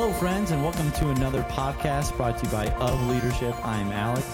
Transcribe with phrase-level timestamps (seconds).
[0.00, 3.52] Hello, friends, and welcome to another podcast brought to you by Of Leadership.
[3.66, 4.24] I'm Alex,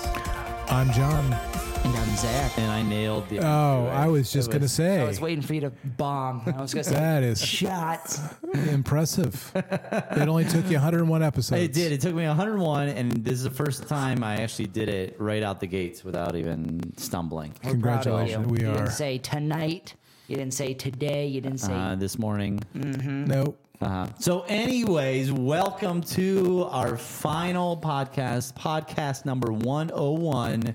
[0.68, 1.24] I'm John.
[1.32, 2.58] And I'm Zach.
[2.58, 3.38] and I nailed the.
[3.38, 6.42] Oh, I was just going to say I was waiting for you to bomb.
[6.54, 8.20] I was going to say that is shots.
[8.52, 9.52] impressive.
[9.54, 11.62] it only took you 101 episodes.
[11.62, 11.92] It did.
[11.92, 15.42] It took me 101, and this is the first time I actually did it right
[15.42, 17.54] out the gates without even stumbling.
[17.64, 18.34] We're proud of you.
[18.34, 18.46] Congratulations.
[18.48, 18.72] We you are.
[18.72, 19.94] You didn't say tonight.
[20.28, 21.26] You didn't say today.
[21.26, 21.72] You didn't say.
[21.72, 22.60] Uh, this morning.
[22.74, 23.63] Nope.
[23.80, 24.06] Uh-huh.
[24.18, 30.74] So, anyways, welcome to our final podcast, podcast number 101.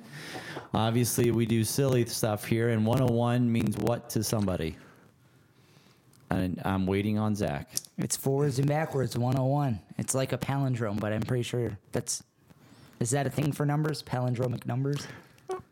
[0.74, 4.76] Obviously, we do silly stuff here, and 101 means what to somebody?
[6.30, 7.72] And I'm waiting on Zach.
[7.98, 9.80] it's forwards and backwards 101.
[9.98, 12.24] It's like a palindrome, but I'm pretty sure that's.
[13.00, 14.04] Is that a thing for numbers?
[14.04, 15.08] Palindromic numbers?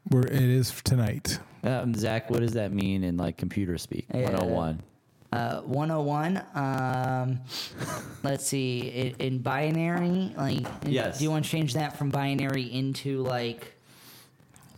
[0.10, 1.40] We're, it is tonight.
[1.62, 4.06] Um, Zach, what does that mean in like computer speak?
[4.14, 4.32] Yeah.
[4.32, 4.82] 101.
[5.32, 6.42] Uh, 101.
[6.56, 7.40] Um,
[8.24, 8.80] let's see.
[8.80, 11.18] In, in binary, like, in- Yes.
[11.18, 13.74] do you want to change that from binary into like,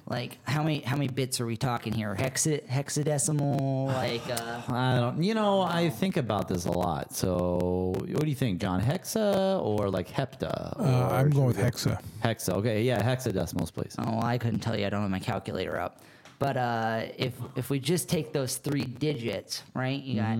[0.07, 2.15] like how many how many bits are we talking here?
[2.15, 4.23] Hexa, hexadecimal, like.
[4.27, 7.13] Uh, I don't, you know, I think about this a lot.
[7.15, 8.81] So, what do you think, John?
[8.81, 10.79] Hexa or like hepta?
[10.79, 12.01] Uh, I'm going with Hexa.
[12.23, 12.53] Hexa.
[12.53, 13.95] Okay, yeah, hexadecimals, please.
[13.99, 14.87] Oh, I couldn't tell you.
[14.87, 16.01] I don't have my calculator up.
[16.39, 20.01] But uh, if if we just take those three digits, right?
[20.01, 20.37] You got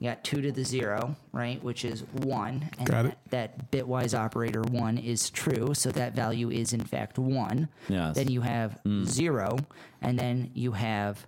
[0.00, 2.68] you got two to the zero, right, which is one.
[2.78, 3.18] And Got it.
[3.30, 7.68] That, that bitwise operator one is true, so that value is in fact one.
[7.88, 8.16] Yes.
[8.16, 9.58] Then you have zero,
[10.02, 11.26] and then you have.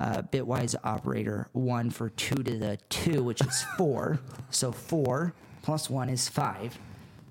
[0.00, 4.20] Uh, bitwise operator one for two to the two, which is four.
[4.48, 6.78] so four plus one is five.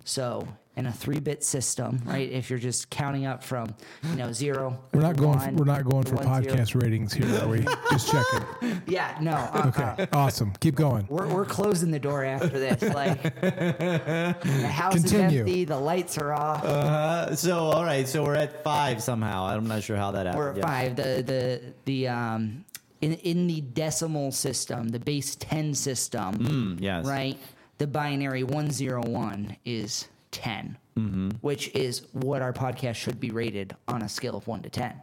[0.04, 0.46] So
[0.78, 2.32] in a three-bit system, right?
[2.32, 4.80] If you're just counting up from, you know, zero.
[4.94, 5.38] We're not going.
[5.40, 6.56] one, we're not going for one, zero.
[6.56, 7.62] podcast ratings here, are we?
[7.92, 8.82] Just checking.
[8.88, 9.32] Yeah, no.
[9.34, 10.08] Uh, Okay.
[10.14, 10.54] Awesome.
[10.60, 11.06] Keep going.
[11.10, 12.82] we're, we're closing the door after this.
[12.82, 15.28] Like the house Continue.
[15.28, 16.64] is empty, the lights are off.
[16.64, 19.46] Uh, so, all right, so we're at five somehow.
[19.46, 20.38] I'm not sure how that happened.
[20.40, 20.64] we're at Yeah.
[20.66, 20.96] five.
[20.96, 22.66] The the the um
[23.02, 27.06] in in the decimal system, the base ten system, Mm, yes.
[27.06, 27.38] right?
[27.78, 31.30] The binary one zero one is 10 mm-hmm.
[31.42, 34.94] which is what our podcast should be rated on a scale of one to ten.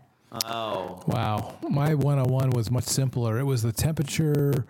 [0.45, 1.01] Oh.
[1.07, 1.57] Wow.
[1.69, 3.39] My 101 was much simpler.
[3.39, 4.67] It was the temperature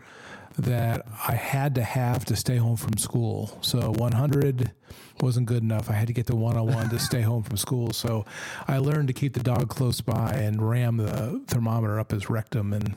[0.59, 3.59] that I had to have to stay home from school.
[3.63, 4.73] So 100
[5.21, 5.89] wasn't good enough.
[5.89, 7.93] I had to get to 101 to stay home from school.
[7.93, 8.27] So
[8.69, 12.75] I learned to keep the dog close by and ram the thermometer up his rectum
[12.75, 12.95] and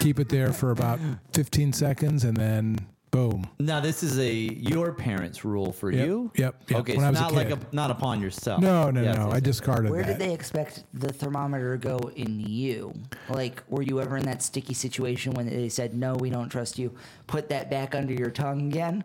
[0.00, 0.98] keep it there for about
[1.32, 3.46] 15 seconds and then boom.
[3.60, 6.32] Now this is a your parents' rule for Yep, you.
[6.36, 8.60] yep, yep, Okay, when so I was a not like a, not upon yourself.
[8.60, 9.24] No, no, Yes, no.
[9.26, 9.42] yes, I yes.
[9.42, 10.18] discarded Where that.
[10.18, 12.92] did they expect the thermometer to go in you?
[13.28, 16.78] Like, were you ever in that sticky situation when they said, no, we don't trust
[16.78, 16.92] you?
[17.28, 19.04] Put that back under your tongue again?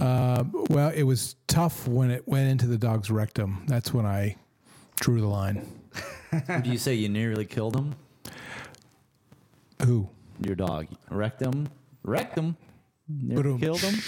[0.00, 3.64] Uh, well, it was tough when it went into the dog's rectum.
[3.68, 4.36] That's when I
[5.00, 5.66] drew the line.
[6.62, 7.94] Do you say you nearly killed him?
[9.84, 10.08] Who?
[10.40, 11.68] Your dog Rectum.
[12.34, 12.56] him.
[13.10, 13.58] Wrecked him.
[13.58, 14.00] Nearly killed him.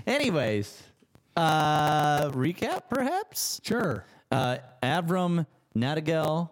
[0.06, 0.82] Anyways,
[1.36, 3.60] uh, recap perhaps.
[3.64, 4.04] Sure.
[4.30, 5.46] Uh, Avram
[5.76, 6.50] Nadigal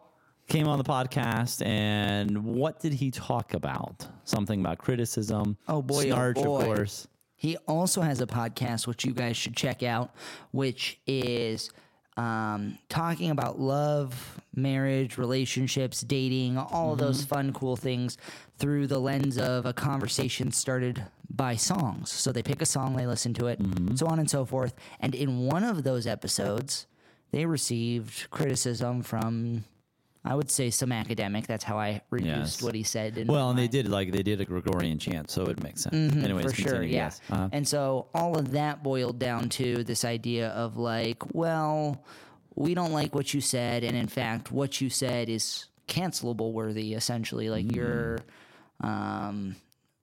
[0.49, 4.07] came on the podcast, and what did he talk about?
[4.25, 5.57] Something about criticism.
[5.69, 6.59] Oh, boy, oh, snarch, boy.
[6.59, 7.09] of course.
[7.37, 10.13] He also has a podcast, which you guys should check out,
[10.51, 11.71] which is
[12.19, 18.19] um, talking about love, marriage, relationships, dating, all of those fun, cool things
[18.59, 22.11] through the lens of a conversation started by songs.
[22.11, 23.61] So they pick a song, they listen to it,
[23.95, 24.75] so on and so forth.
[24.99, 26.87] And in one of those episodes,
[27.31, 29.65] they received criticism from.
[30.29, 31.47] I would say some academic.
[31.47, 32.63] That's how I reduced Yes.
[32.63, 33.17] what he said.
[33.17, 36.15] In Well, and they did like they did a Gregorian chant, so it makes sense.
[36.15, 37.05] Anyways, for sure, yeah.
[37.05, 37.21] yes.
[37.31, 37.49] Uh-huh.
[37.51, 42.05] And so all of that boiled down to this idea of like, well,
[42.55, 46.93] we don't like what you said, and in fact, what you said is cancelable worthy.
[46.93, 48.19] Essentially, like you're
[48.83, 49.57] um,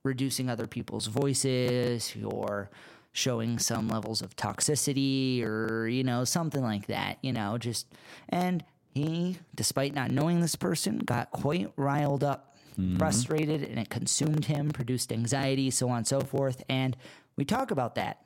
[0.03, 2.71] reducing other people's voices, you're
[3.11, 7.19] showing some levels of toxicity, or you know something like that.
[7.21, 7.85] You know, just
[8.29, 8.63] and
[8.95, 12.55] he, despite not knowing this person, got quite riled up
[12.97, 16.63] frustrated and it consumed him, produced anxiety, so on and so forth.
[16.69, 16.97] And
[17.35, 18.21] we talk about that.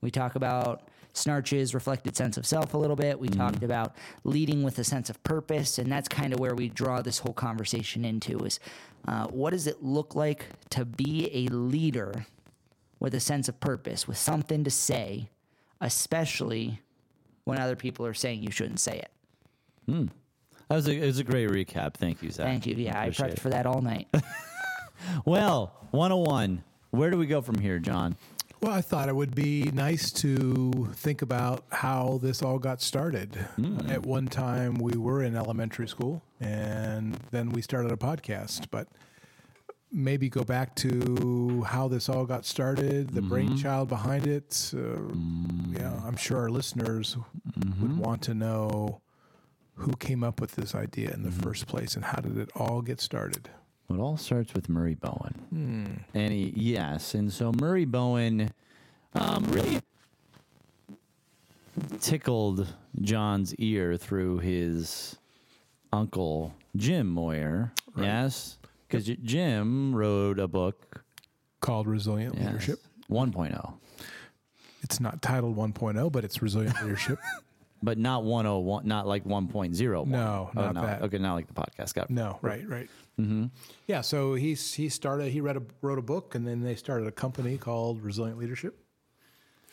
[0.00, 3.18] We talk about Schnarch's reflected sense of self a little bit.
[3.18, 3.94] We talked about
[4.24, 7.32] leading with a sense of purpose, and that's kind of where we draw this whole
[7.32, 8.60] conversation into is
[9.06, 12.26] uh, what does it look like to be a leader
[12.98, 15.28] with a sense of purpose, with something to say,
[15.80, 16.80] especially
[17.44, 19.10] when other people are saying you shouldn't say it.
[19.86, 20.06] Hmm.
[20.68, 21.94] That was a, it was a great recap.
[21.94, 22.46] Thank you, Zach.
[22.46, 22.74] Thank you.
[22.74, 23.40] Yeah, I Appreciate prepped it.
[23.40, 24.08] for that all night.
[25.24, 26.64] Well, 101.
[26.90, 28.16] Where do we go from here, John?
[28.60, 33.34] Well, I thought it would be nice to think about how this all got started.
[33.56, 33.90] Hmm.
[33.90, 38.68] At one time, we were in elementary school, and then we started a podcast.
[38.70, 38.88] But
[39.92, 43.28] maybe go back to how this all got started, the mm-hmm.
[43.28, 44.72] brainchild behind it.
[44.72, 45.78] Uh, mm.
[45.78, 47.16] Yeah, I'm sure our listeners
[47.56, 47.98] would mm-hmm.
[47.98, 49.02] want to know
[49.76, 52.80] who came up with this idea in the first place and how did it all
[52.80, 53.50] get started.
[53.88, 56.04] Well, it all starts with Murray Bowen.
[56.14, 57.14] And he, yes.
[57.14, 58.50] And so Murray Bowen
[59.14, 59.80] um, really
[62.00, 62.66] tickled
[63.00, 65.16] John's ear through his
[65.92, 67.72] uncle, Jim Moyer.
[67.98, 68.58] Yes.
[68.86, 71.02] Because Jim wrote a book,
[71.60, 72.78] Called Resilient yes, Leadership.
[73.10, 73.74] 1.0,
[74.82, 77.18] It's not titled 1.0, but it's Resilient Leadership.
[77.82, 80.06] but not 101, not like 1.01.
[80.06, 81.02] No, Oh, not that.
[81.02, 81.94] Okay, not like the podcast.
[81.94, 82.10] Got.
[82.10, 82.88] No, right, right.
[83.20, 83.46] Mm-hmm.
[83.86, 85.30] Yeah, so he's he started.
[85.32, 88.76] He read a wrote a book, and then they started a company called Resilient Leadership.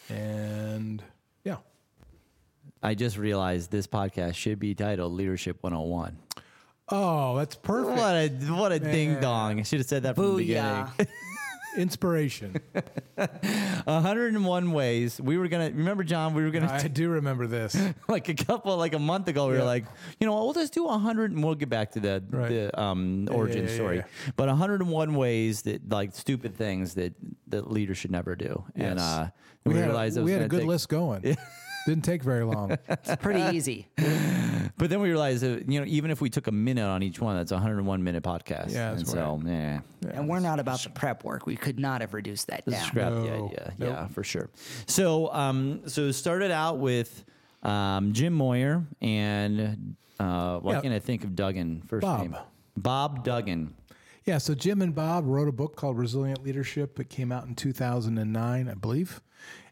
[0.09, 1.01] And
[1.43, 1.57] yeah,
[2.83, 6.17] I just realized this podcast should be titled Leadership 101.
[6.89, 7.97] oh, that's perfect.
[7.97, 9.59] What a what a ding dong!
[9.59, 10.87] I should have said that from the beginning.
[11.77, 12.55] Inspiration.
[13.85, 15.19] 101 ways.
[15.21, 16.33] We were gonna remember, John.
[16.33, 17.75] We were gonna I do remember this.
[18.07, 19.47] like a couple, like a month ago.
[19.47, 19.59] We Yeah.
[19.61, 19.85] were like,
[20.19, 22.49] you know, what, we'll just do 100, and we'll get back to the Right.
[22.49, 23.95] the um, origin yeah, yeah, story.
[23.97, 24.03] yeah.
[24.35, 27.13] But 101 ways that like stupid things that
[27.47, 28.63] that leaders should never do.
[28.75, 29.01] And Yes.
[29.01, 29.29] uh,
[29.65, 31.37] We, realized it was we had a gonna good take- list going.
[31.85, 32.77] Didn't take very long.
[32.89, 33.87] It's pretty easy.
[34.77, 37.19] But then we realized that you know, even if we took a minute on each
[37.19, 38.71] one, that's a 101 minute podcast.
[38.71, 39.81] Yeah, and that's so yeah.
[40.11, 41.45] And we're not about the prep work.
[41.45, 42.83] We could not have reduced that down.
[42.85, 43.45] scrap the No.
[43.47, 43.73] idea.
[43.77, 43.89] Nope.
[43.89, 44.49] Yeah, for sure.
[44.87, 47.23] So, um, so it started out with
[47.63, 50.81] um, Jim Moyer and uh, why Yeah.
[50.81, 52.21] can't I think of Duggan first Bob.
[52.21, 52.35] name?
[52.77, 53.73] Bob Duggan.
[54.25, 56.99] Yeah, so Jim and Bob wrote a book called Resilient Leadership.
[56.99, 59.19] It came out in 2009, I believe.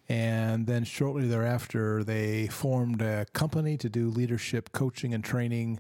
[0.10, 5.80] And then shortly thereafter, they formed a company to do leadership coaching and training.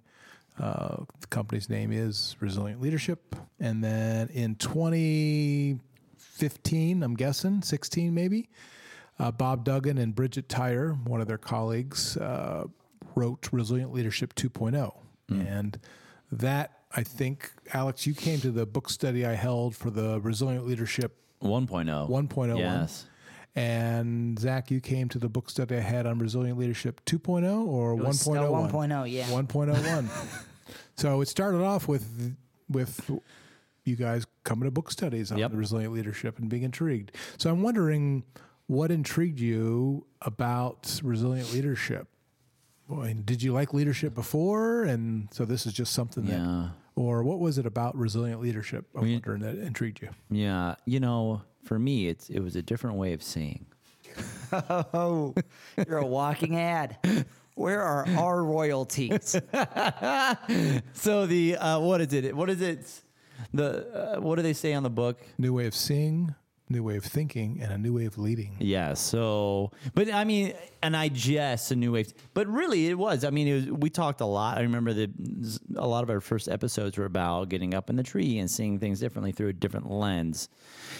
[0.59, 3.35] Uh, the company's name is Resilient Leadership.
[3.59, 8.49] And then in 2015, I'm guessing, 16 maybe,
[9.17, 12.65] uh, Bob Duggan and Bridget Tyre, one of their colleagues, uh,
[13.15, 14.93] wrote Resilient Leadership 2.0.
[15.31, 15.79] And
[16.31, 20.65] that, I think, Alex, you came to the book study I held for the Resilient
[20.67, 22.09] Leadership 1.0.
[22.09, 23.05] 1.0 Yes.
[23.55, 27.93] And Zach, you came to the book study I had on Resilient Leadership 2.0 or
[27.93, 28.71] It was still 1.01?
[28.71, 29.25] 1.0, yeah.
[29.27, 30.07] 1.01.
[30.95, 32.35] so it started off with
[32.69, 33.09] with
[33.85, 35.51] you guys coming to book studies on Yep.
[35.51, 37.11] the resilient leadership and being intrigued.
[37.37, 38.23] So I'm wondering
[38.67, 42.07] what intrigued you about resilient leadership.
[42.87, 47.39] Boy, did you like leadership before, and so this is just something that, or what
[47.39, 48.85] was it about resilient leadership?
[48.95, 50.09] I'm We- wondering that intrigued you.
[50.29, 50.75] Yeah.
[50.85, 53.65] You know, for me, it's it was a different way of seeing.
[54.51, 55.35] Oh,
[55.87, 56.97] you're a walking ad.
[57.55, 59.35] Where are our royalties?
[60.93, 62.35] So the uh, what is it?
[62.35, 62.89] What is it?
[63.53, 65.19] The uh, what do they say on the book?
[65.37, 66.33] New way of seeing,
[66.69, 68.55] new way of thinking, and a new way of leading.
[68.59, 68.93] Yeah.
[68.93, 73.23] So, but I mean, and I jest a new wave, but really it was.
[73.23, 74.57] I mean, it was, we talked a lot.
[74.57, 75.09] I remember that
[75.75, 78.79] a lot of our first episodes were about getting up in the tree and seeing
[78.79, 80.49] things differently through a different lens,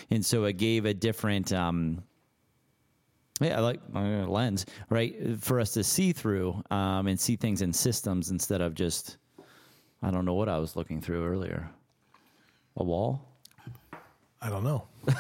[0.09, 1.53] and so it gave a different.
[1.53, 2.03] Um,
[3.41, 7.71] yeah, like uh, lens, right, for us to see through um, and see things in
[7.71, 9.15] systems instead of just,
[10.03, 11.69] I don't know what I was looking through earlier,
[12.75, 13.25] a wall.
[14.41, 14.87] I don't know.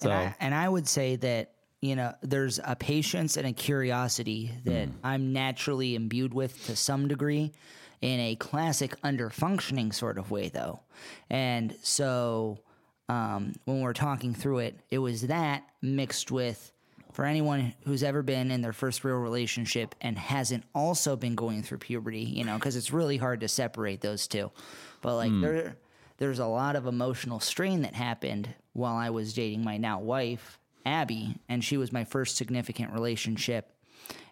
[0.00, 3.52] So and, I, and I would say that you know there's a patience and a
[3.52, 7.52] curiosity that I'm naturally imbued with to some degree,
[8.00, 10.80] in a classic under functioning sort of way though,
[11.30, 12.58] and so
[13.08, 16.72] um, when we're talking through it, it was that mixed with.
[17.12, 21.64] For anyone who's ever been in their first real relationship and hasn't also been going
[21.64, 24.52] through puberty, you know, because it's really hard to separate those two.
[25.00, 25.76] But like there,
[26.18, 30.58] there's a lot of emotional strain that happened while I was dating my now wife,
[30.84, 33.72] Abby, and she was my first significant relationship.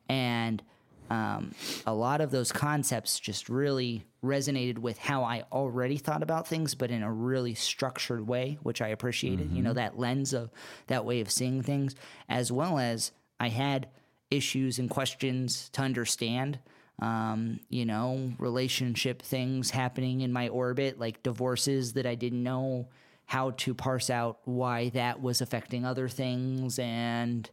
[0.08, 0.62] And
[1.10, 1.54] um,
[1.86, 6.74] a lot of those concepts just really resonated with how I already thought about things,
[6.74, 9.52] but in a really structured way, which I appreciated.
[9.52, 10.50] You know, that lens of
[10.88, 11.94] that way of seeing things,
[12.28, 13.88] as well as I had
[14.30, 16.58] issues and questions to understand
[17.00, 22.88] um, you know, relationship things happening in my orbit, like divorces that I didn't know
[23.26, 27.50] how to parse out why that was affecting other things, and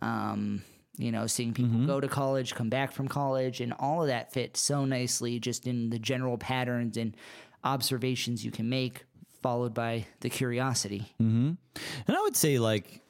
[0.00, 0.62] um,
[0.96, 4.32] you know, seeing people go to college, come back from college, and all of that
[4.32, 7.16] fit so nicely just in the general patterns and
[7.64, 9.04] observations you can make,
[9.42, 11.12] followed by the curiosity.
[12.06, 13.00] And I would say, like,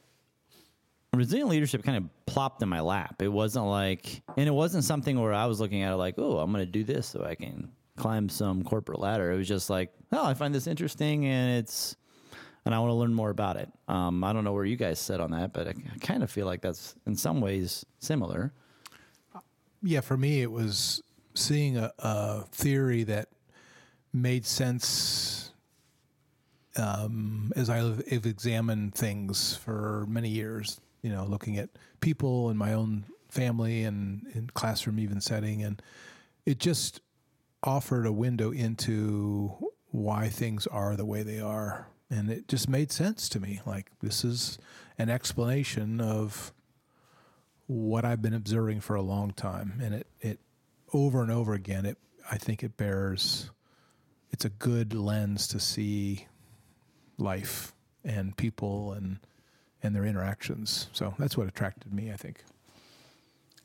[1.15, 3.23] resilient leadership kind of plopped in my lap.
[3.23, 6.39] It wasn't like, and it wasn't something where I was looking at it like, oh,
[6.39, 9.33] I'm going to do this so I can climb some corporate ladder.
[9.33, 11.97] It was just like, oh, I find this interesting and it's,
[12.65, 13.71] and I want to learn more about it.
[13.89, 16.31] Um, I don't know where you guys sit on that, but I, I kind of
[16.31, 18.53] feel like that's in some ways similar.
[19.83, 21.03] Yeah, for me, it was
[21.35, 23.29] seeing a, a theory that
[24.13, 25.53] made sense
[26.77, 30.81] um, as I have examined things for many years.
[31.03, 35.81] You know, looking at people in my own family and in classroom even setting, and
[36.45, 37.01] it just
[37.63, 39.53] offered a window into
[39.91, 43.61] why things are the way they are, and it just made sense to me.
[43.67, 44.59] Like this is
[44.99, 46.53] an explanation of
[47.67, 50.41] what I've been observing for a long time, and it it
[50.93, 51.87] over and over again.
[51.87, 51.99] It
[52.31, 53.51] I think it bears.
[54.31, 56.27] It's a good lens to see
[57.17, 57.75] life
[58.05, 59.19] and people and
[59.83, 60.89] and their interactions.
[60.93, 62.11] So that's what attracted me.
[62.13, 62.45] I think.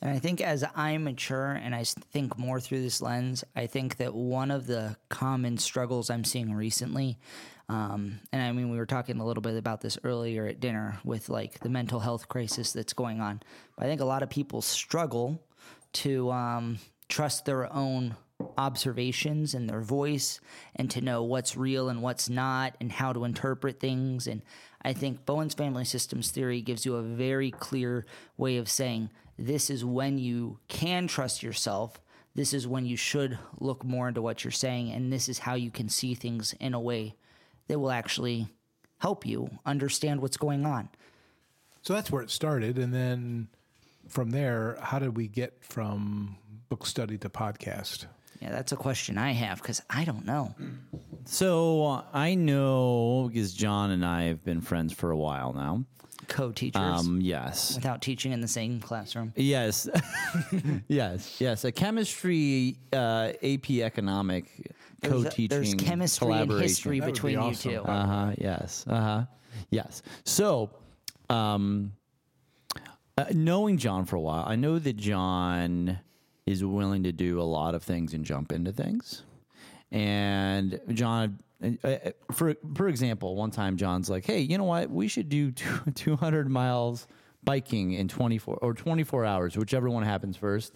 [0.02, 3.98] And I think as I mature and I think more through this lens, I think
[3.98, 7.18] that one of the common struggles I'm seeing recently,
[7.70, 11.00] um, and I mean, we were talking a little bit about this earlier at dinner
[11.06, 13.42] with like the mental health crisis that's going on.
[13.78, 15.42] But I think a lot of people struggle
[15.94, 18.18] to um, trust their own
[18.58, 20.42] observations and their voice
[20.76, 24.28] and to know what's real and what's not and how to interpret things.
[24.28, 24.42] And
[24.86, 28.06] I think Bowen's family systems theory gives you a very clear
[28.38, 32.00] way of saying this is when you can trust yourself.
[32.36, 34.92] This is when you should look more into what you're saying.
[34.92, 37.16] And this is how you can see things in a way
[37.68, 38.48] that will actually
[39.00, 40.90] help you understand what's going on.
[41.82, 43.50] So that's where it started, and then
[44.08, 46.38] from there, how did we get from
[46.70, 48.06] book study to podcast?
[48.42, 50.56] Yeah, that's a question I have because I don't know.
[51.26, 55.84] So uh, I know because John and I have been friends for a while now.
[56.28, 57.76] Co teachers Um, yes.
[57.76, 59.34] without teaching in the same classroom.
[59.36, 59.90] Yes,
[60.88, 61.66] yes, yes.
[61.66, 66.62] A chemistry, uh, AP economic co-teaching, There's chemistry and collaboration.
[66.70, 67.72] history That be between awesome.
[67.72, 67.84] you two.
[67.84, 68.32] Uh huh.
[68.38, 68.86] Yes.
[68.88, 69.26] Uh huh.
[69.70, 70.02] Yes.
[70.24, 70.70] So,
[71.30, 71.92] um,
[73.18, 76.00] uh, knowing John for a while, I know that John
[76.46, 79.24] is willing to do a lot of things and jump into things.
[79.94, 81.98] And John, uh, uh,
[82.32, 84.90] for for example, one time John's like, "Hey, you know what?
[84.90, 85.52] We should do
[85.96, 87.08] 200 miles
[87.44, 90.74] biking in 24 or 24 hours, whichever one happens first.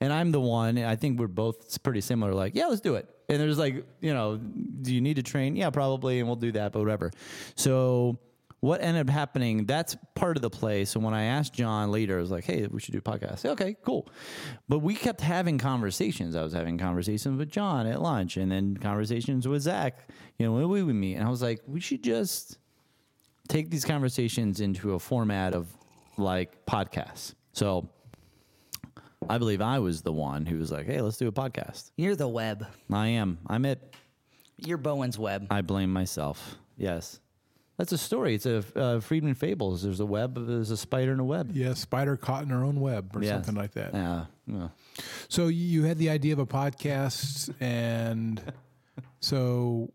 [0.00, 0.78] And I'm the one.
[0.78, 2.34] I think we're both pretty similar.
[2.34, 3.08] Like, yeah, let's do it.
[3.28, 5.56] And there's like, you know, do you need to train?
[5.56, 7.10] Yeah, probably, and we'll do that, but whatever.
[7.54, 8.18] So
[8.60, 9.66] what ended up happening?
[9.66, 10.84] That's part of the play.
[10.84, 13.40] So when I asked John later, I was like, "Hey, we should do a podcast."
[13.40, 14.08] Said, okay, cool.
[14.68, 16.34] But we kept having conversations.
[16.34, 20.08] I was having conversations with John at lunch, and then conversations with Zach.
[20.38, 22.58] You know, when we would meet, and I was like, we should just
[23.48, 25.68] take these conversations into a format of
[26.16, 27.34] like podcasts.
[27.52, 27.88] So
[29.28, 32.16] I believe I was the one who was like, "Hey, let's do a podcast." You're
[32.16, 32.66] the web.
[32.90, 33.38] I am.
[33.46, 33.94] I'm it.
[34.56, 35.46] You're Bowen's web.
[35.50, 36.56] I blame myself.
[36.78, 37.20] Yes.
[37.78, 38.34] That's a story.
[38.34, 39.82] It's a uh, Friedman Fables.
[39.82, 40.46] There's a web.
[40.46, 41.50] There's a spider in a web.
[41.54, 43.32] Yeah, spider caught in her own web or Yes.
[43.34, 43.92] something like that.
[43.92, 44.24] Yeah.
[44.46, 44.68] yeah.
[45.28, 48.40] So you had the idea of a podcast, and
[49.20, 49.92] so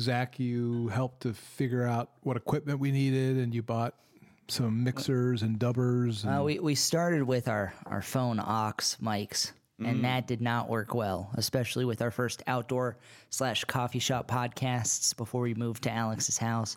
[0.00, 3.94] Zach, you helped to figure out what equipment we needed, and you bought
[4.48, 6.24] some mixers and dubbers.
[6.24, 8.72] And Uh, we, we started with our, our phone aux
[9.02, 10.02] mics, and mm-hmm.
[10.02, 12.96] that did not work well, especially with our first outdoor
[13.30, 16.76] slash coffee shop podcasts before we moved to Alex's house.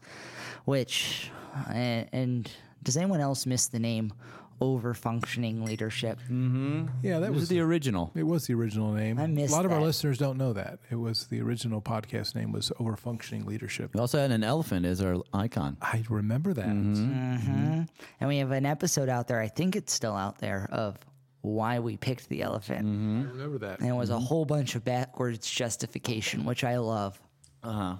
[0.65, 1.29] Which,
[1.69, 2.51] and, and
[2.81, 4.13] does anyone else miss the name
[4.59, 6.17] over functioning leadership?
[6.23, 6.87] Mm-hmm.
[7.03, 8.11] yeah, that This is was the original.
[8.15, 9.19] it was the original name.
[9.19, 12.33] I missed a lot of our listeners don't know that it was the original podcast
[12.33, 13.93] name was Overfunctioning Leadership.
[13.93, 15.77] We also had an elephant as our icon.
[15.83, 16.65] I remember that.
[16.65, 17.83] Mm-hmm.
[18.19, 20.97] And we have an episode out there, I think it's still out there, of
[21.41, 22.85] why we picked the elephant.
[22.85, 23.27] Mm-hmm.
[23.27, 23.79] I remember that.
[23.79, 24.25] And it was a mm-hmm.
[24.25, 27.19] whole bunch of backwards justification, which I love.
[27.63, 27.95] Uh huh.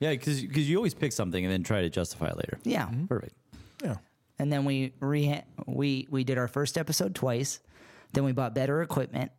[0.00, 2.58] Yeah, because you always pick something and then try to justify it later.
[2.64, 2.86] Yeah.
[2.86, 3.06] Mm-hmm.
[3.06, 3.34] Perfect.
[3.82, 3.96] Yeah.
[4.38, 7.60] and then we re- we we did our first episode twice.
[8.12, 9.32] Then we bought better equipment,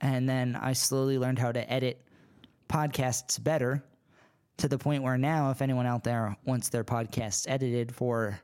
[0.00, 2.02] and then I slowly learned how to edit
[2.68, 3.82] podcasts better,
[4.58, 8.40] to the point where now, if anyone out there wants their podcasts edited for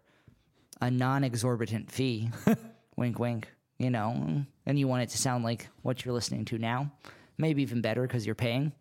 [0.80, 2.30] a non-exorbitant fee,
[2.96, 3.48] wink, wink,
[3.82, 6.90] you know, and you want it to sound like what you're listening to now,
[7.38, 8.72] maybe even better because you're paying,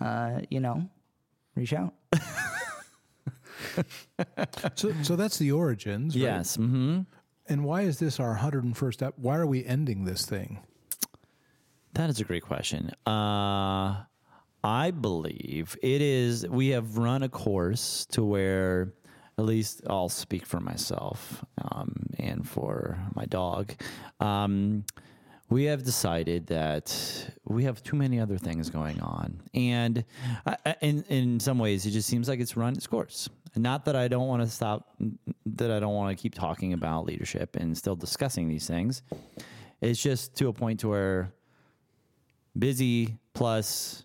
[0.00, 0.88] uh, you know,
[1.54, 1.94] reach out.
[4.74, 6.14] So, so that's the origins.
[6.14, 6.22] right?
[6.22, 6.56] Yes.
[6.56, 7.00] Mm-hmm.
[7.48, 9.14] And why is this our 101st ep?
[9.16, 10.60] Why are we ending this thing?
[11.94, 12.90] That is a great question.
[13.06, 14.02] Uh,
[14.62, 16.46] I believe it is.
[16.48, 18.92] We have run a course to where
[19.38, 23.74] at least I'll speak for myself um, and for my dog.
[24.20, 24.84] Um,
[25.50, 30.04] we have decided that we have too many other things going on, and
[30.46, 33.28] uh, in in some ways, it just seems like it's run its course.
[33.56, 34.96] Not that I don't want to stop,
[35.46, 39.02] that I don't want to keep talking about leadership and still discussing these things.
[39.80, 41.32] It's just to a point to where
[42.58, 44.04] busy plus,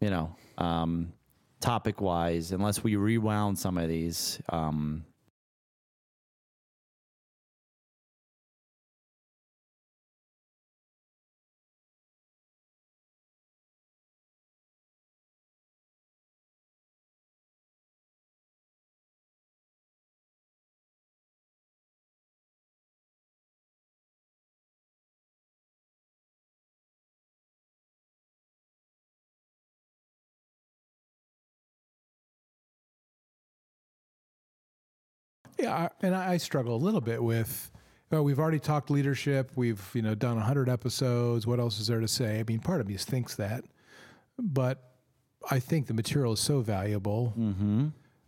[0.00, 1.12] you know, um,
[1.62, 5.04] topic wise, unless we rewound some of these, um,
[35.62, 37.70] Yeah, I- and I struggle a little bit with.
[38.10, 39.52] Well, we've already talked leadership.
[39.56, 41.46] We've you know done hundred episodes.
[41.46, 42.40] What else is there to say?
[42.40, 43.64] I mean, part of me thinks that,
[44.38, 44.90] but
[45.50, 47.32] I think the material is so valuable.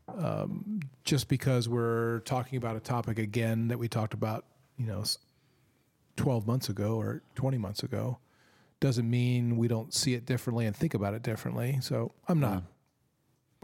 [0.06, 4.44] Um, just because we're talking about a topic again that we talked about,
[4.78, 5.02] you know,
[6.16, 8.18] twelve months ago or twenty months ago,
[8.80, 11.78] doesn't mean we don't see it differently and think about it differently.
[11.80, 12.62] So I'm not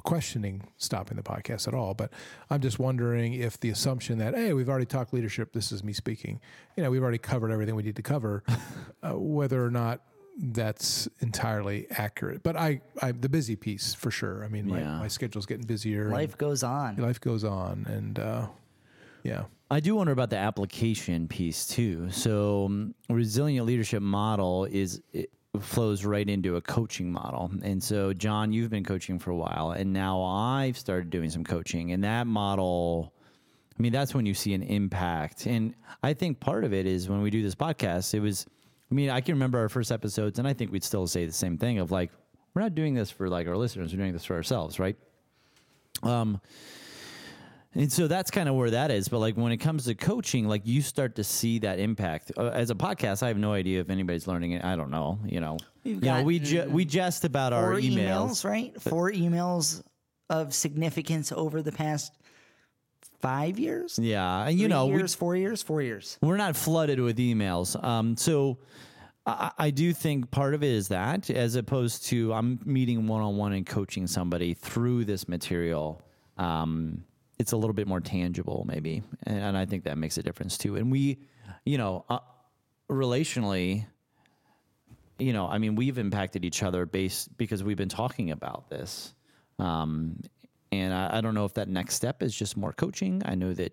[0.04, 2.12] questioning stopping the podcast at all, but
[2.50, 5.92] I'm just wondering if the assumption that hey, we've already talked leadership, this is me
[5.92, 6.40] speaking.
[6.76, 8.42] You know, we've already covered everything we need to cover,
[9.02, 10.00] uh, whether or not
[10.42, 12.42] that's entirely accurate.
[12.42, 14.44] But I, I the busy piece for sure.
[14.44, 14.98] I mean, my, Yeah.
[14.98, 16.08] my schedule's getting busier.
[16.10, 16.96] Life goes on.
[16.96, 18.46] life goes on, and uh,
[19.22, 22.10] yeah, I do wonder about the application piece too.
[22.10, 27.50] So, um, resilient leadership model is it flows right into a coaching model.
[27.62, 31.42] And so, John, you've been coaching for a while, and now I've started doing some
[31.42, 31.92] coaching.
[31.92, 33.12] And that model,
[33.76, 35.46] I mean, that's when you see an impact.
[35.46, 38.46] And I think part of it is when we do this podcast, it was,
[38.90, 41.32] I mean, I can remember our first episodes, and I think we'd still say the
[41.32, 42.12] same thing of like,
[42.54, 44.96] we're not doing this for like our listeners, we're doing this for ourselves, right?
[46.02, 46.40] Um,
[47.74, 49.08] and so that's kind of where that is.
[49.08, 52.32] But like when it comes to coaching, like you start to see that impact.
[52.36, 54.64] Uh, as a podcast, I have no idea if anybody's learning it.
[54.64, 55.18] I don't know.
[55.24, 58.44] You know, You've you know, we ju- we jest about our Four emails.
[58.44, 58.80] right?
[58.80, 59.82] Four emails
[60.28, 62.12] of significance over the past
[63.20, 63.98] five years.
[64.00, 66.18] Yeah, and you know, we, years, four years, four years.
[66.22, 67.82] we're not flooded with emails.
[67.82, 68.58] Um, so
[69.26, 73.20] I, I do think part of it is that, as opposed to I'm meeting one
[73.22, 76.02] on one and coaching somebody through this material.
[76.36, 77.04] Um,
[77.40, 80.58] it's a little bit more tangible, maybe, and, and I think that makes a difference
[80.58, 80.76] too.
[80.76, 81.20] And we,
[81.64, 82.18] you know, uh,
[82.90, 83.86] relationally,
[85.18, 89.14] you know, I mean, we've impacted each other based because we've been talking about this.
[89.58, 90.20] Um,
[90.70, 93.22] and I, I don't know if that next step is just more coaching.
[93.24, 93.72] I know that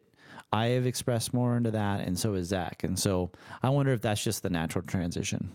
[0.54, 2.86] I have expressed more into that, and so is Zach.
[2.86, 5.52] And so I wonder if that's just the natural transition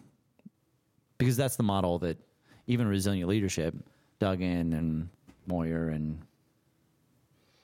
[1.17, 2.19] because that's the model that
[2.67, 3.75] even resilient leadership,
[4.19, 5.09] Duggan and
[5.47, 6.19] Moyer and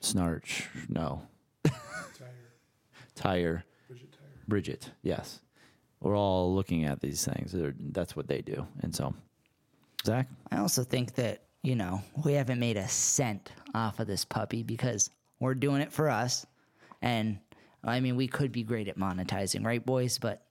[0.01, 1.21] Schnarch, no,
[3.15, 4.91] Tyre, Bridget, Bridget.
[5.03, 5.41] yes.
[6.01, 7.51] We're all looking at these things.
[7.51, 8.65] They're, that's what they do.
[8.81, 9.13] And so,
[10.05, 10.27] Zach?
[10.49, 14.63] I also think that, you know, we haven't made a cent off of this puppy
[14.63, 15.09] because
[15.41, 16.45] we're doing it for us.
[17.01, 17.39] And
[17.83, 20.19] I mean, we could be great at monetizing, right, boys?
[20.19, 20.41] But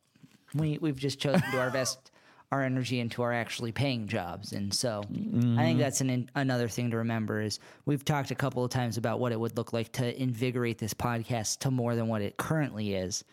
[0.54, 2.02] we, we've just chosen to invest our
[2.52, 4.52] energy into our actually paying jobs.
[4.52, 5.78] And so I think mm-hmm.
[5.78, 9.32] that's an, another thing to remember is we've talked a couple of times about what
[9.32, 13.24] it would look like to invigorate this podcast to more than what it currently is.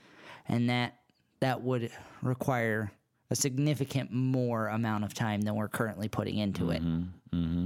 [0.47, 0.99] And that
[1.39, 2.91] that would require
[3.29, 6.83] a significant more amount of time than we're currently putting into it.
[6.83, 7.37] Mm-hmm.
[7.37, 7.65] Mm-hmm.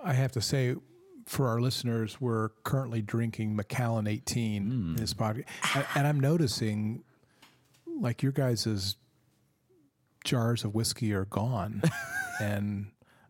[0.00, 0.74] I have to say,
[1.26, 4.70] for our listeners, we're currently drinking Macallan 18 mm.
[4.70, 5.44] in this podcast,
[5.74, 7.02] and, and I'm noticing,
[8.00, 8.96] like your guys'
[10.26, 11.82] jars of whiskey are gone,
[12.40, 12.86] and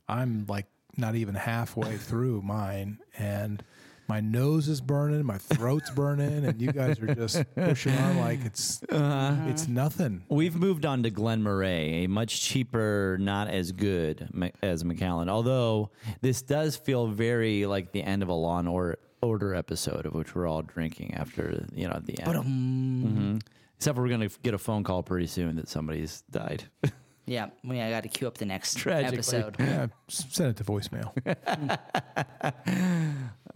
[0.09, 3.63] I'm like not even halfway through mine, and
[4.09, 8.45] my nose is burning, my throat's burning, and you guys are just pushing on like
[8.45, 10.25] it's it's nothing.
[10.29, 14.29] We've moved on to Glen Moray, a much cheaper, not as good
[14.63, 15.29] as Macallan.
[15.29, 15.91] Although
[16.23, 20.15] this does feel very like the end of a Law and Order, Order episode, of
[20.15, 22.45] which we're all drinking after you know the end.
[22.45, 23.43] Mhm.
[23.77, 26.65] Except for we're gonna get a phone call pretty soon that somebody's died.
[27.29, 29.17] Yeah, well, I got to queue up the next Tragically.
[29.17, 29.57] episode.
[29.59, 31.11] Yeah, send it to voicemail.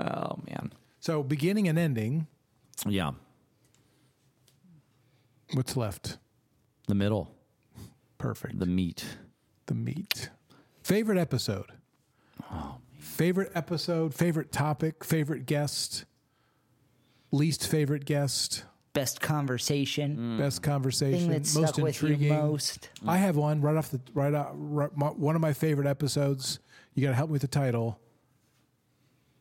[0.01, 2.27] oh man, So beginning and ending,
[2.85, 3.13] yeah,
[5.53, 6.19] what's left?
[6.89, 7.33] the middle,
[8.19, 8.59] Perfect.
[8.59, 9.05] the meat.
[9.67, 10.31] the meat.
[10.83, 11.67] Favorite episode?
[12.51, 16.07] Oh, favorite episode, favorite topic, favorite guest,
[17.31, 20.37] least favorite guest, Best conversation.
[20.39, 22.37] best conversation, Thing conversation, that stuck most with you intriguing.
[22.37, 22.89] most.
[23.07, 24.51] I have one right off the right out.
[24.55, 26.59] Right, my, one of my favorite episodes.
[26.95, 28.01] You got to help me with the title.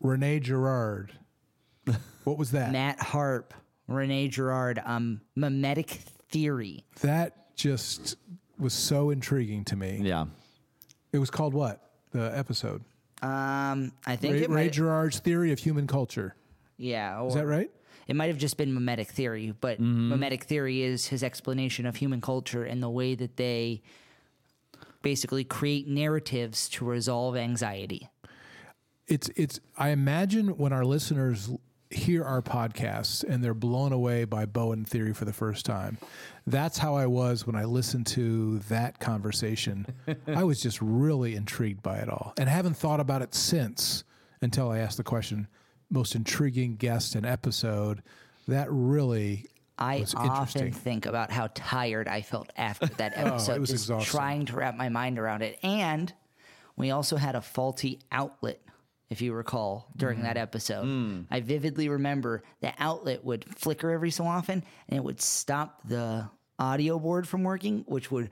[0.04, 1.14] René Girard.
[2.26, 2.72] What was that?
[2.72, 3.54] Matt Harp,
[3.90, 5.90] René Girard, um, mimetic
[6.30, 6.86] theory.
[7.02, 8.16] that just
[8.60, 10.00] was so intriguing to me.
[10.04, 10.26] Yeah.
[11.12, 11.82] It was called what?
[12.12, 12.84] The episode.
[13.24, 16.36] Um, I think Ray, it Ray might, Girard's theory of human culture.
[16.78, 17.72] yeah, Is that right?
[18.10, 20.10] It might have just been mimetic theory, but Mm-hmm.
[20.10, 23.82] mimetic theory is his explanation of human culture and the way that they
[25.02, 28.10] basically create narratives to resolve anxiety.
[29.08, 31.50] it's it's i imagine when our listeners
[31.90, 35.98] hear our podcasts and they're blown away by bowen theory for the first time
[36.46, 39.86] that's how i was when i listened to that conversation
[40.28, 44.04] i was just really intrigued by it all and haven't thought about it since
[44.42, 45.48] until i asked the question
[45.90, 48.02] most intriguing guest and episode
[48.48, 49.46] that really
[49.78, 54.12] I was often think about how tired I felt after that episode, was just exhausting.
[54.12, 55.58] trying to wrap my mind around it.
[55.64, 56.12] And
[56.76, 58.60] we also had a faulty outlet,
[59.10, 60.24] if you recall, during Mm.
[60.24, 61.26] that episode.
[61.32, 66.30] I vividly remember the outlet would flicker every so often, and it would stop the
[66.60, 68.30] audio board from working, which would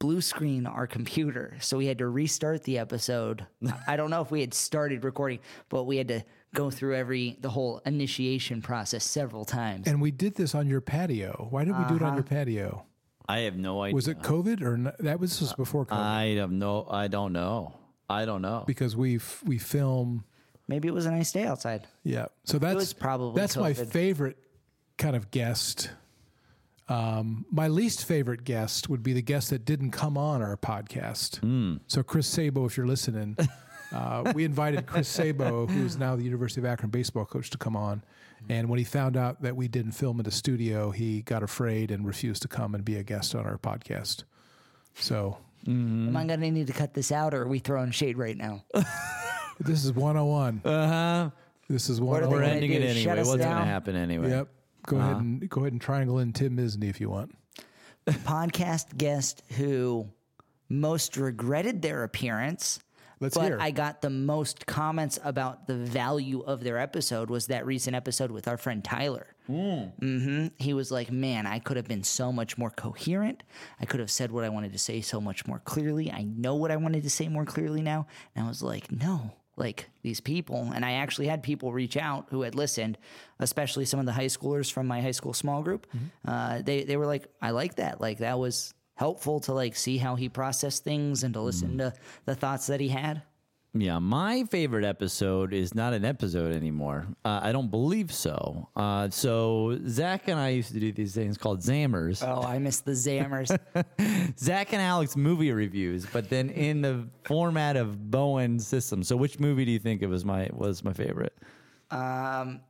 [0.00, 1.56] blue screen our computer.
[1.60, 3.46] So we had to restart the episode.
[3.86, 7.36] I don't know if we had started recording, but we had to go through every
[7.40, 9.86] the whole initiation process several times.
[9.86, 12.84] and we did this on your patio why did we do it on your patio
[13.28, 13.94] I have no idea.
[13.94, 16.86] was it covid or n- that was just before covid I have no.
[16.90, 17.74] I don't know.
[18.08, 18.64] I don't know.
[18.66, 20.24] because we f- we film
[20.66, 21.86] Maybe it was a nice day outside.
[22.04, 22.26] Yeah.
[22.44, 23.86] So that's was probably that's my COVID.
[23.92, 24.36] favorite
[24.98, 25.90] kind of guest.
[26.88, 31.38] Um, my least favorite guest would be the guest that didn't come on our podcast.
[31.38, 31.76] Hmm.
[31.86, 33.36] So Chris Sabo, if you're listening,
[33.92, 37.58] uh, we invited Chris Sabo, who is now the University of Akron baseball coach, to
[37.58, 38.02] come on.
[38.48, 41.90] And when he found out that we didn't film in the studio, he got afraid
[41.90, 44.24] and refused to come and be a guest on our podcast.
[44.94, 48.16] So Am I going to need to cut this out or are we throwing shade
[48.16, 48.64] right now?
[49.60, 50.62] this is 101.
[50.64, 51.30] Uh huh.
[51.68, 53.20] This is are they We're ending it Shut anyway.
[53.20, 54.30] us What's going to happen anyway?
[54.30, 54.48] Yep.
[54.86, 57.36] Go ahead and go ahead and triangle in Tim Misny if you want.
[58.06, 60.08] Podcast guest who
[60.68, 62.80] most regretted their appearance.
[63.20, 63.58] Let's but hear.
[63.60, 68.30] I got the most comments about the value of their episode was that recent episode
[68.30, 69.34] with our friend Tyler.
[69.46, 73.42] hmm He was like, "Man, I could have been so much more coherent.
[73.80, 76.10] I could have said what I wanted to say so much more clearly.
[76.10, 79.32] I know what I wanted to say more clearly now." And I was like, "No,
[79.56, 82.96] like these people." And I actually had people reach out who had listened,
[83.38, 85.86] especially some of the high schoolers from my high school small group.
[86.24, 88.00] Uh, they they were like, "I like that.
[88.00, 91.90] Like that was." Helpful to like see how he processed things and to listen to
[92.26, 93.22] the thoughts that he had
[93.72, 97.06] Yeah, my favorite episode is not an episode anymore.
[97.24, 98.68] Uh, I don't believe so.
[98.76, 102.22] Uh, so Zach and I used to do these things called Zammers.
[102.26, 103.50] Oh, I miss the Zammers.
[104.38, 109.02] Zach and Alex movie reviews, but then in the format of Bowen system.
[109.02, 111.32] So which movie do you think it was my was my favorite?
[111.90, 112.60] um,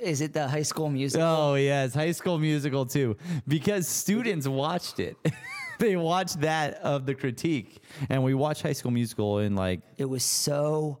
[0.00, 1.26] is it the High School Musical?
[1.26, 3.16] Oh yes, High School Musical too,
[3.48, 5.16] because students watched it.
[5.82, 9.80] they watched that of the critique, and we watched High School Musical in like.
[9.98, 11.00] It was so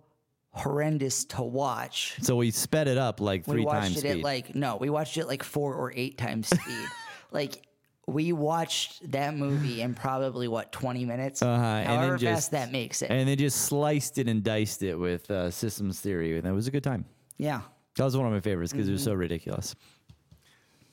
[0.50, 2.16] horrendous to watch.
[2.20, 4.10] So we sped it up like We three watched times it speed.
[4.10, 6.86] at like no, we watched it like four or eight times speed.
[7.30, 7.62] like
[8.06, 11.40] we watched that movie in probably what twenty minutes.
[11.40, 13.10] Uh-huh, and then However just- fast that makes it.
[13.10, 16.66] and they just sliced it and diced it with uh, systems theory, and it was
[16.68, 17.04] a good time.
[17.38, 17.62] yeah.
[17.96, 19.74] That was one of my favorites because it was so ridiculous.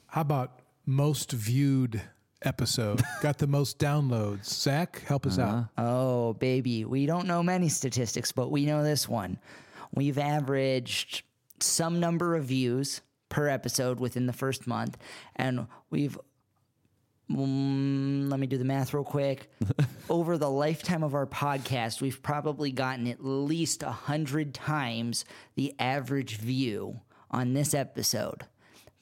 [0.07, 2.01] How about most viewed
[2.41, 3.01] episode?
[3.21, 4.45] Got the most downloads.
[4.45, 5.67] Zach, help us out.
[5.77, 6.85] Oh, baby.
[6.85, 9.37] We don't know many statistics, but we know this one.
[9.93, 11.23] We've averaged
[11.59, 14.97] some number of views per episode within the first month,
[15.35, 16.17] and we've.
[17.31, 19.51] Mm, let me do the math real quick.
[20.09, 25.75] Over the lifetime of our podcast, we've probably gotten at least a hundred times the
[25.77, 28.45] average view on this episode.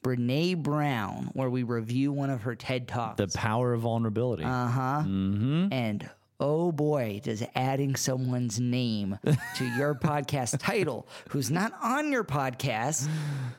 [0.03, 3.17] Brene Brown, where we review one of her TED Talks.
[3.17, 4.43] The power of vulnerability.
[4.43, 5.03] Uh huh.
[5.05, 9.17] And oh boy, does adding someone's name
[9.55, 13.07] to your podcast title who's not on your podcast.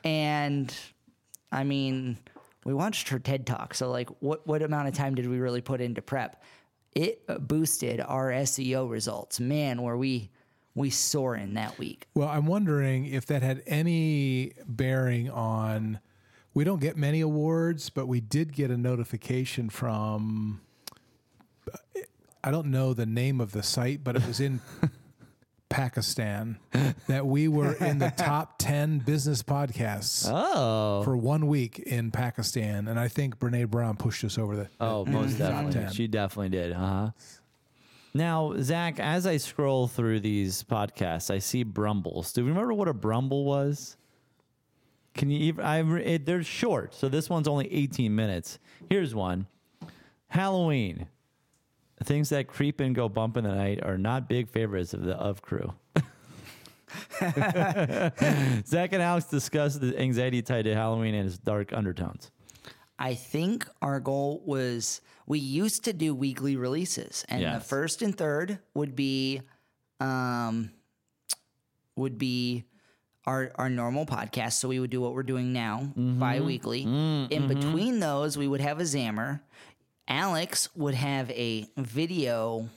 [0.04, 0.74] And
[1.50, 2.18] I mean,
[2.64, 3.74] we watched her TED Talk.
[3.74, 6.42] So, like, what, what amount of time did we really put into prep?
[6.94, 9.40] It boosted our SEO results.
[9.40, 10.30] Man, were we.
[10.74, 12.06] We soaring that week.
[12.14, 15.98] Well, I'm wondering if that had any bearing on.
[16.58, 20.60] We don't get many awards, but we did get a notification from.
[22.42, 24.60] I don't know the name of the site, but it was in
[25.68, 26.58] Pakistan
[27.06, 31.04] that we were in the top 10 business podcasts Oh.
[31.04, 32.88] for one week in Pakistan.
[32.88, 34.68] And I think Brene Brown pushed us over the.
[34.80, 35.94] Oh, most definitely.
[35.94, 36.72] She definitely did.
[36.72, 37.10] Uh huh.
[38.14, 42.32] Now, Zach, as I scroll through these podcasts, I see Brumbles.
[42.32, 43.96] Do you remember what a Brumble was?
[45.18, 45.64] Can you even?
[45.64, 48.60] I it, they're short, so this one's only 18 minutes.
[48.88, 49.48] Here's one:
[50.28, 51.08] Halloween.
[52.04, 55.16] Things that creep and go bump in the night are not big favorites of the
[55.16, 55.74] of crew.
[58.64, 62.30] Zach and Alex discuss the anxiety tied to Halloween and its dark undertones.
[62.96, 68.16] I think our goal was we used to do weekly releases, and the first and
[68.16, 69.42] third would be,
[69.98, 70.70] um,
[71.96, 72.66] would be
[73.28, 74.54] our our normal podcast.
[74.54, 76.82] So we would do what we're doing now, bi-weekly.
[76.82, 79.40] In between those, we would have a Zammer.
[80.08, 82.68] Alex would have a video,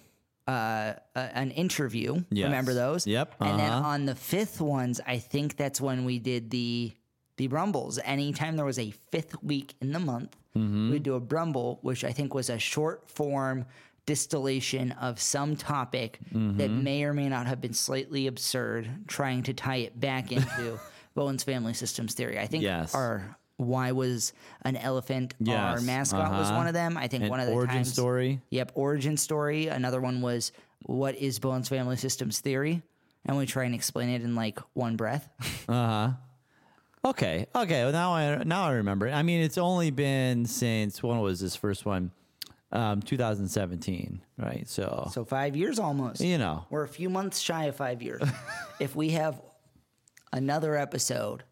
[0.47, 2.23] uh, an interview.
[2.29, 2.45] Yes.
[2.45, 3.07] Remember those?
[3.07, 3.35] Yep.
[3.39, 3.87] And then Uh-huh.
[3.87, 6.91] on the fifth ones, I think that's when we did the
[7.37, 7.97] the Brumbles.
[8.03, 10.91] Anytime there was a fifth week in the month, Mm-hmm.
[10.91, 13.65] we'd do a Brumble, which I think was a short form
[14.05, 16.83] distillation of some topic that Mm-hmm.
[16.83, 20.79] may or may not have been slightly absurd, trying to tie it back into
[21.15, 22.39] Bowen's family systems theory.
[22.39, 22.93] I think Yes.
[22.95, 24.33] our why was
[24.63, 26.57] an elephant our mascot was Uh-huh.
[26.57, 26.97] one of them.
[26.97, 28.41] I think An one of the origin times, story.
[28.49, 29.67] Yep, origin story.
[29.67, 30.51] Another one was
[30.87, 32.81] what is Bowen's family systems theory,
[33.25, 35.29] and we try and explain it in like one breath.
[35.69, 36.11] Uh huh.
[37.05, 37.45] Okay.
[37.55, 37.83] Okay.
[37.83, 39.07] Well, now I now I remember.
[39.07, 39.11] it.
[39.11, 42.11] I mean, it's only been since when was this first one?
[42.73, 44.65] Um, 2017, right?
[44.67, 46.21] So, So five years almost.
[46.21, 48.21] you know, We're a few months shy of five years.
[48.79, 49.41] if we have
[50.31, 51.43] another episode,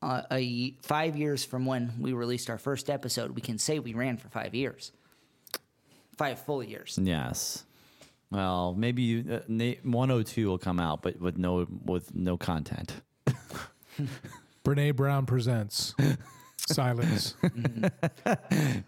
[0.00, 3.92] uh, a five years from when we released our first episode, we can say we
[3.94, 4.90] ran for five years,
[6.16, 6.98] five full years.
[7.02, 7.64] yes.
[8.30, 12.94] Well, maybe you, uh, na- 102 will come out, but with no with no content.
[14.64, 15.94] Brene Brown presents
[16.68, 17.34] Silence.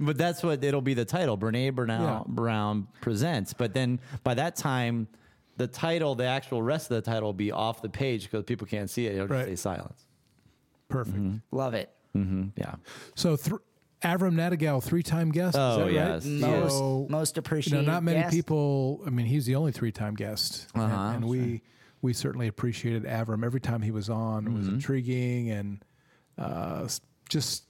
[0.00, 1.36] But that's what it'll be the title.
[1.38, 2.22] Brene Brown, Yeah.
[2.26, 3.52] Brown presents.
[3.52, 5.08] But then by that time,
[5.56, 8.66] the title, the actual rest of the title, will be off the page because people
[8.66, 9.14] can't see it.
[9.14, 10.06] It'll just say silence.
[10.88, 11.18] Perfect.
[11.50, 11.90] Love it.
[12.12, 12.74] hmm Yeah.
[13.14, 13.56] So, th-
[14.02, 15.56] Avram Nadigal, three time guest.
[15.58, 16.26] Oh, is that yes.
[16.26, 16.60] right?
[16.60, 17.86] Most So, most you know, appreciated.
[17.86, 18.34] not many guest.
[18.34, 19.02] people.
[19.06, 21.62] I mean, he's the only three time guest, And- Uh-huh, and, we
[22.02, 24.46] we certainly appreciated Avram every time he was on.
[24.46, 24.74] It was Mm-hmm.
[24.74, 25.82] intriguing and
[26.36, 27.00] uh, s-
[27.34, 27.64] just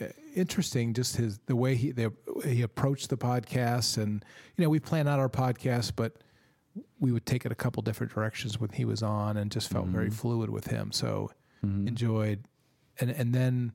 [0.00, 0.92] uh, interesting.
[0.92, 2.12] Just his the way he the,
[2.44, 4.22] he approached the podcast, and
[4.56, 6.12] you know, we plan out our podcast, but
[7.00, 9.86] we would take it a couple different directions when he was on, and just felt
[9.86, 10.14] very Mm-hmm.
[10.14, 10.92] fluid with him.
[10.92, 11.30] So
[11.62, 12.44] enjoyed,
[13.00, 13.72] and and then.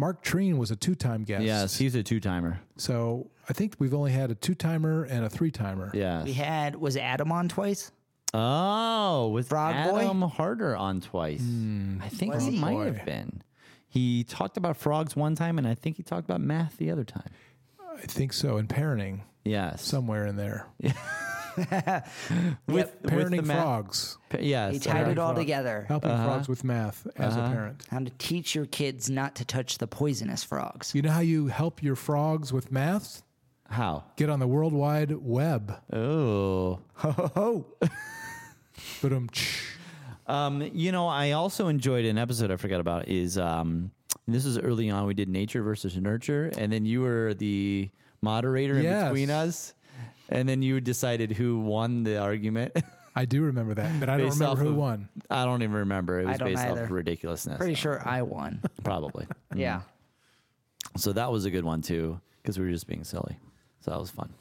[0.00, 1.42] Mark Treen was a two-time guest.
[1.42, 2.60] Yes, he's a two timer.
[2.76, 5.90] So I think we've only had a two timer and a three timer.
[5.92, 7.90] Yeah, We had was Adam on twice.
[8.32, 10.02] Oh, was Frog Boy?
[10.04, 11.42] Adam Harder on twice.
[12.00, 12.58] I think Was he he?
[12.60, 13.42] might have been.
[13.88, 17.04] He talked about frogs one time, and I think he talked about math the other
[17.04, 17.30] time.
[17.96, 18.56] I think so.
[18.58, 19.82] And parenting Yes.
[19.82, 20.66] somewhere in there.
[21.58, 21.66] with,
[22.66, 24.18] with Parenting the math- frogs.
[24.28, 24.74] pa- Yes.
[24.74, 25.38] He tied it all frog.
[25.38, 25.84] together.
[25.88, 27.84] Helping frogs with math as a parent.
[27.90, 30.94] How to teach your kids not to touch the poisonous frogs.
[30.94, 33.22] You know how you help your frogs with math?
[33.70, 34.04] How?
[34.16, 35.74] Get on the World Wide Web.
[35.92, 36.80] Oh.
[36.94, 37.66] Ho ho ho.
[39.02, 39.28] But um,
[40.28, 43.90] Um, you know, I also enjoyed an episode I forgot about is um
[44.26, 47.88] this was early on we did nature versus nurture and then you were the
[48.20, 49.72] moderator in between us
[50.28, 52.76] and then you decided who won the argument.
[53.16, 55.08] I do remember that, but I don't remember who of- won.
[55.28, 56.20] I don't even remember.
[56.20, 56.84] It was don't based either.
[56.84, 57.56] off ridiculousness.
[57.56, 58.60] Pretty sure I won.
[58.84, 59.26] Probably.
[59.54, 59.80] yeah.
[60.96, 63.38] So that was a good one too because we were just being silly.
[63.80, 64.32] So that was fun.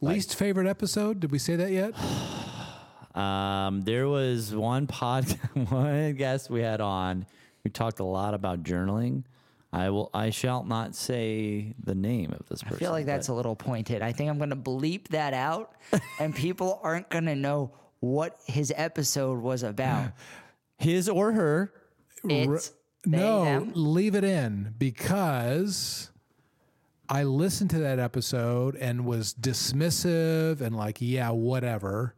[0.00, 1.20] Least favorite episode?
[1.20, 1.94] Did we say that yet?
[3.14, 5.24] Um, there was one pod,
[5.68, 7.26] one guest we had on
[7.62, 9.24] who talked a lot about journaling.
[9.72, 10.08] I will.
[10.14, 12.76] I shall not say the name of this person.
[12.76, 14.02] I feel like that's a little pointed.
[14.02, 15.72] I think I'm going to bleep that out,
[16.20, 20.12] and people aren't going to know what his episode was about.
[20.78, 21.72] his or her.
[22.28, 22.68] It's
[23.04, 23.72] they, no, them.
[23.74, 26.10] leave it in because
[27.08, 32.14] I listened to that episode and was dismissive and like, yeah, whatever.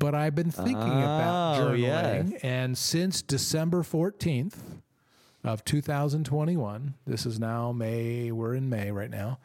[0.00, 2.40] But I've been thinking about Oh, journaling, yes.
[2.42, 4.54] and since December 14th
[5.44, 9.38] of 2021, this is now May, we're in May right now,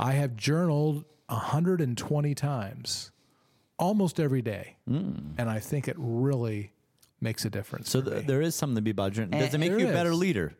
[0.00, 3.12] I have journaled 120 times
[3.78, 4.76] almost every day.
[4.86, 6.72] And I think it really
[7.20, 7.88] makes a difference.
[7.88, 7.92] Mm.
[7.92, 9.38] So th- there is something to be about journaling.
[9.38, 10.18] Does it make there you a better is.
[10.18, 10.54] leader?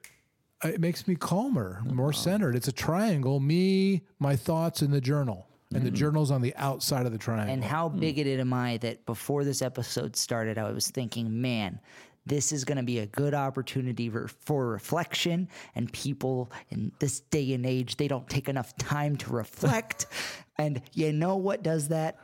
[0.62, 2.54] it makes me calmer, Oh, more centered.
[2.54, 5.46] It's a triangle: me, my thoughts, and the journal.
[5.74, 7.52] And the journal's on the outside of the triangle.
[7.52, 11.80] And how bigoted am I that before this episode started, I was thinking, man,
[12.26, 15.48] this is going to be a good opportunity for, for reflection.
[15.74, 20.06] And people in this day and age, they don't take enough time to reflect.
[20.58, 22.18] and you know what does that?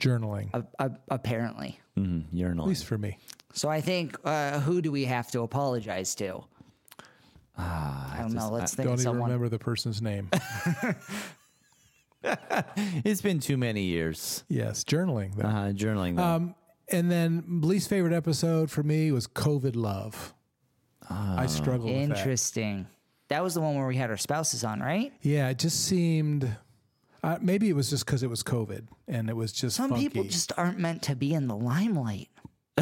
[0.00, 1.78] Journaling, A- a- apparently.
[1.98, 2.70] Mm, you're at annoying.
[2.70, 3.18] least for me.
[3.52, 6.42] So I think, uh, who do we have to apologize to?
[7.56, 8.48] I don't know.
[8.50, 9.28] Let's think Don't of even someone.
[9.30, 10.30] remember the person's name.
[13.04, 14.44] It's been too many years.
[14.48, 15.34] yes, journaling.
[15.36, 15.48] though.
[15.48, 16.16] Uh, journaling.
[16.16, 16.22] Though.
[16.22, 16.54] Um,
[16.88, 20.34] and then least favorite episode for me was COVID love.
[21.08, 22.18] I struggled with that.
[22.18, 22.86] Interesting.
[23.28, 25.12] That was the one where we had our spouses on, right?
[25.22, 26.48] Yeah, it just seemed.
[27.22, 30.08] Uh, maybe it was just because it was COVID and it was just Some funky.
[30.08, 32.28] people just aren't meant to be in the limelight.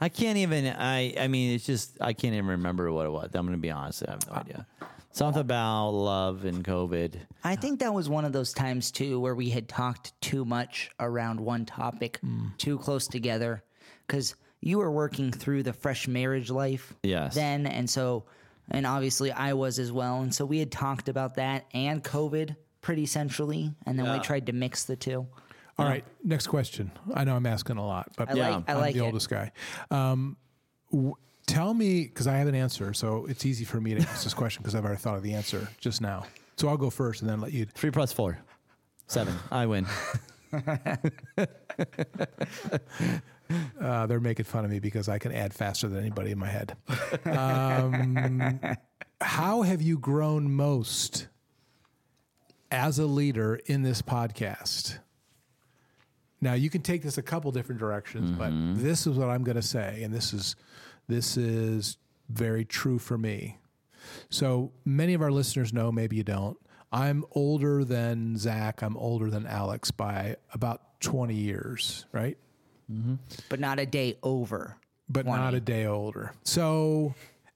[0.00, 0.66] I can't even.
[0.66, 1.14] I.
[1.18, 1.96] I mean, it's just.
[2.00, 3.30] I can't even remember what it was.
[3.34, 4.04] I'm going to be honest.
[4.06, 4.66] I have no idea.
[5.14, 7.14] Something about love and COVID.
[7.44, 10.90] I think that was one of those times too where we had talked too much
[10.98, 12.20] around one topic,
[12.58, 13.62] too close together,
[14.06, 17.34] because you were working through the fresh marriage life Yes.
[17.34, 18.24] then, and so,
[18.70, 22.56] and obviously I was as well, and so we had talked about that and COVID
[22.80, 25.26] pretty centrally, and then we tried to mix the two.
[25.78, 26.90] All right, next question.
[27.14, 29.06] I know I'm asking a lot, but I like, I I'm like the it.
[29.06, 29.52] oldest guy.
[29.90, 30.36] Um,
[30.92, 31.14] w-
[31.46, 34.34] tell me, because I have an answer, so it's easy for me to ask this
[34.34, 36.26] question because I've already thought of the answer just now.
[36.56, 37.66] So I'll go first and then let you.
[37.66, 38.38] Three plus four.
[39.06, 39.34] Seven.
[39.50, 39.86] I win.
[43.78, 46.48] Uh, they're making fun of me because I can add faster than anybody in my
[46.48, 46.74] head.
[47.26, 48.58] Um,
[49.20, 51.28] how have you grown most
[52.70, 54.98] as a leader in this podcast?
[56.40, 58.50] Now you can take this a couple different directions, but
[58.82, 60.56] this is what I'm going to say, and this is
[61.08, 61.96] this is
[62.28, 63.58] very true for me.
[64.30, 66.58] So many of our listeners know, maybe you don't.
[66.92, 68.82] I'm older than Zach.
[68.82, 72.38] I'm older than Alex by about 20 years, right?
[72.92, 73.14] Mm-hmm.
[73.48, 74.76] but not a day over.
[75.08, 76.34] but not a day older.
[76.42, 77.14] So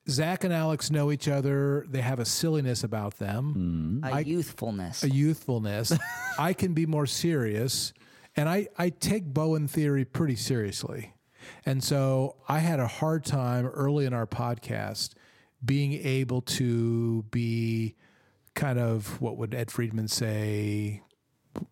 [0.08, 1.84] Zach and Alex know each other.
[1.88, 4.16] They have a silliness about them, mm-hmm.
[4.16, 5.04] A youthfulness.
[5.04, 5.92] a youthfulness.
[6.38, 7.92] I can be more serious,
[8.36, 11.12] and I, I take Bowen theory pretty seriously.
[11.64, 15.10] And so I had a hard time early in our podcast
[15.64, 17.96] being able to be
[18.54, 21.02] kind of what would Ed Friedman say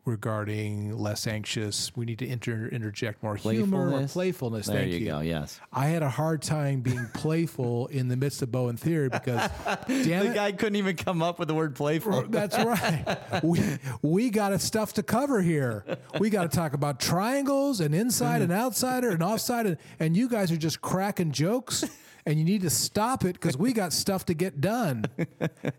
[0.05, 1.93] regarding less anxious.
[1.97, 4.13] We need to inter- interject more humor or Playfulness?
[4.13, 4.67] playfulness.
[4.67, 5.21] There Thank you, you go.
[5.21, 5.61] Yes.
[5.73, 9.51] I had a hard time being playful in the midst of Bowen theory because,
[9.89, 12.23] damn The it, guy couldn't even come up with the word playful.
[12.29, 13.19] that's right.
[13.43, 13.61] We
[14.03, 15.85] we got a stuff to cover here.
[16.19, 20.29] We got to talk about triangles and inside and outsider and offside, and, and you
[20.29, 21.85] guys are just cracking jokes.
[22.27, 25.05] And you need to stop it because we got stuff to get done.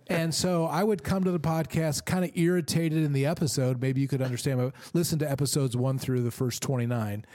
[0.10, 3.81] And so I would come to the podcast kind of irritated in the episode.
[3.81, 4.57] Maybe you could understand.
[4.57, 7.25] but Listen to episodes one through the first 29.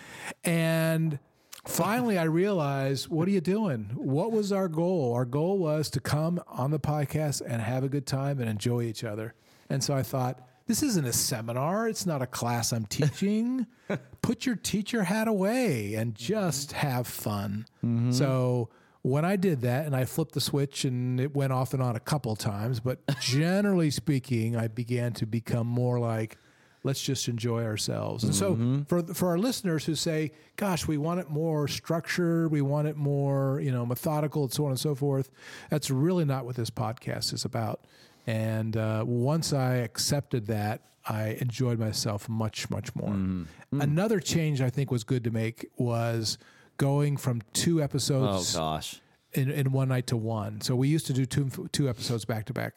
[0.43, 1.19] And
[1.67, 3.91] finally, I realized what are you doing?
[3.95, 5.13] What was our goal?
[5.13, 8.85] Our goal was to come on the podcast and have a good time and enjoy
[8.85, 9.35] each other.
[9.69, 11.89] And so I thought, this isn't a seminar.
[11.89, 13.67] It's not a class I'm teaching.
[14.23, 16.87] Put your teacher hat away and just mm-hmm.
[16.87, 17.67] have fun.
[17.85, 18.13] Mm-hmm.
[18.13, 18.71] So
[19.03, 21.97] when I did that and I flipped the switch and it went off and on
[21.97, 26.39] a couple times, but generally speaking, I began to become more like,
[26.85, 28.25] let's just enjoy ourselves.
[28.25, 28.83] And so mm-hmm.
[28.83, 32.97] for for our listeners who say, gosh, we want it more structured, we want it
[32.97, 35.31] more, you know, methodical and so on and so forth,
[35.69, 37.85] that's really not what this podcast is about.
[38.27, 43.11] And uh, once I accepted that, I enjoyed myself much, much more.
[43.11, 43.79] Mm-hmm.
[43.79, 43.83] Mm.
[43.83, 46.39] Another change I think was good to make was
[46.83, 49.01] going from two episodes Oh gosh.
[49.35, 50.61] in, in one night to one.
[50.61, 52.75] So we used to do two two episodes back to back,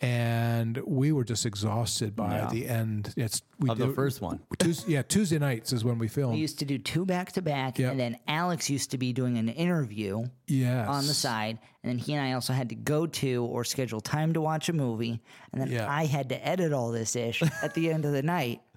[0.00, 2.48] and we were just exhausted by Yeah.
[2.50, 3.14] the end.
[3.16, 4.40] It's we Of the do- first one.
[4.58, 6.32] Tuesday, yeah, Tuesday nights is when we filmed.
[6.32, 6.40] we film.
[6.42, 9.48] used to do two back to back, and then Alex used to be doing an
[9.48, 13.44] interview Yes, on the side, and then he and I also had to go to
[13.44, 15.20] or schedule time to watch a movie,
[15.52, 15.86] and then Yeah.
[15.88, 18.60] I had to edit all this ish at the end of the night.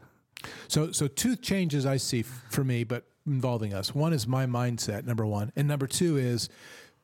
[0.70, 3.94] So so two changes I see f- for me, but involving us.
[3.96, 6.50] One is my mindset, number one, and number two is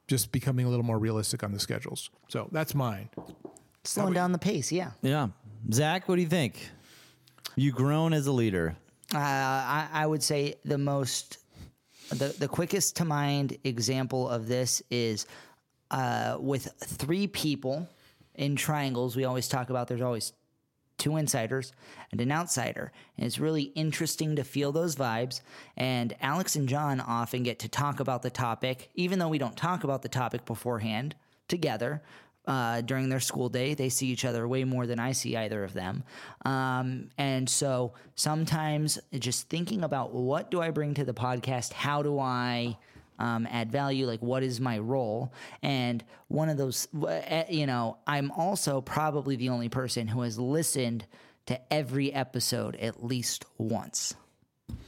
[0.07, 2.09] just becoming a little more realistic on the schedules.
[2.27, 3.09] So that's mine.
[3.83, 4.91] Slowing down the pace, yeah.
[5.01, 5.29] Yeah.
[5.71, 6.69] Zach, what do you think?
[7.55, 8.75] You grown as a leader.
[9.13, 11.37] Uh, I, I would say the most,
[12.09, 15.25] the, the quickest to mind example of this is
[15.91, 17.87] uh, with three people
[18.35, 19.15] in triangles.
[19.15, 20.33] We always talk about there's always
[21.05, 21.71] two insiders
[22.11, 22.91] and an outsider.
[23.15, 25.41] And it's really interesting to feel those vibes.
[25.77, 29.55] And Alex and John often get to talk about the topic, even though we don't
[29.55, 31.15] talk about the topic beforehand
[31.47, 32.01] together.
[32.47, 33.73] uh, during their school day.
[33.73, 36.03] They see each other way more than I see either of them.
[36.45, 41.73] Um, and so sometimes just thinking about what do I bring to the podcast?
[41.73, 42.77] How do I
[43.19, 44.05] um, add value?
[44.07, 45.33] Like, what is my role?
[45.61, 50.39] And one of those, uh, you know, I'm also probably the only person who has
[50.39, 51.05] listened
[51.47, 54.15] to every episode at least once,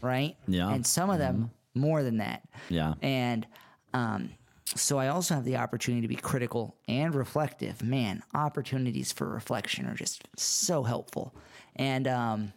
[0.02, 0.36] right?
[0.48, 0.70] Yeah.
[0.70, 2.48] And some of them more than that.
[2.70, 2.96] Yeah.
[3.02, 3.46] And
[3.94, 4.32] um,
[4.76, 7.82] so I also have the opportunity to be critical and reflective.
[7.82, 11.34] Man, opportunities for reflection are just so helpful.
[11.76, 12.54] And um,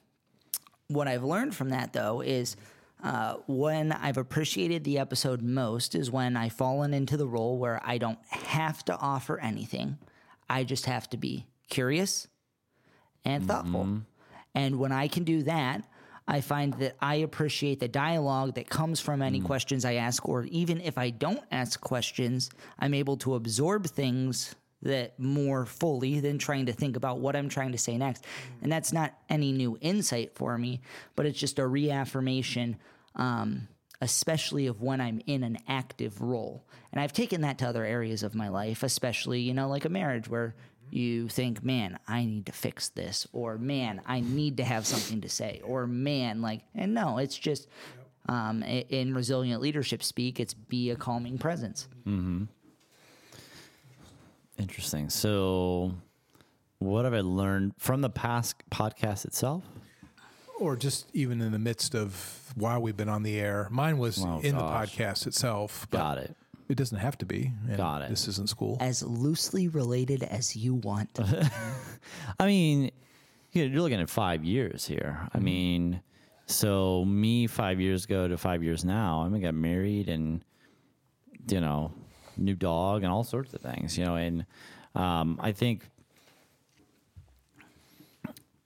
[0.89, 2.57] what I've learned from that, though, is
[3.03, 7.81] uh, when I've appreciated the episode most is when I've fallen into the role where
[7.85, 9.99] I don't have to offer anything.
[10.49, 12.29] I just have to be curious
[13.25, 14.03] and thoughtful.
[14.55, 15.85] And when I can do that,
[16.27, 20.45] I find that I appreciate the dialogue that comes from any questions I ask, or
[20.45, 26.39] even if I don't ask questions, I'm able to absorb things that more fully than
[26.39, 28.25] trying to think about what I'm trying to say next.
[28.63, 30.81] And that's not any new insight for me,
[31.17, 32.77] but it's just a reaffirmation,
[33.17, 33.69] um,
[34.01, 36.65] especially of when I'm in an active role.
[36.93, 39.91] And I've taken that to other areas of my life, especially, you know, like a
[39.91, 40.55] marriage where
[40.91, 45.21] you think, man, I need to fix this, or man, I need to have something
[45.21, 47.69] to say, or man, like, and no, it's just
[48.29, 51.87] um, in resilient leadership speak, it's be a calming presence.
[54.61, 55.11] Interesting.
[55.11, 55.95] So,
[56.79, 59.65] what have I learned from the past podcast itself?
[60.61, 63.67] or just even in the midst of while we've been on the air.
[63.71, 64.95] Mine was Oh, in gosh.
[64.95, 65.89] the podcast itself.
[65.91, 66.37] But Got it.
[66.69, 67.51] It doesn't have to be.
[67.77, 68.11] Got it.
[68.11, 68.77] This isn't school.
[68.79, 71.19] As loosely related as you want.
[72.39, 72.91] I mean,
[73.53, 75.19] you know, you're looking at five years here.
[75.33, 75.45] I mm-hmm.
[75.45, 76.03] mean,
[76.47, 80.45] so me five years ago to five years now, I mean, got married and,
[81.49, 81.93] you know,
[82.41, 84.47] new dog and all sorts of things, you know, and
[84.95, 85.89] um, I think,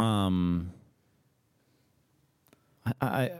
[0.01, 0.73] um,
[2.87, 3.31] I, I,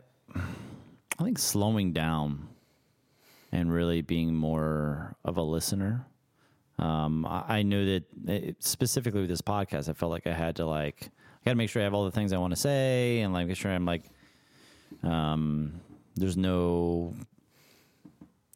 [1.19, 2.49] I think slowing down
[3.53, 6.07] and really being more of a listener
[6.79, 10.57] um, I, I knew that it, specifically with this podcast, I felt like I had
[10.57, 12.61] to like, I got to make sure I have all the things I want to
[12.61, 14.05] say and like make sure I'm like,
[15.03, 15.81] um,
[16.17, 17.15] there's no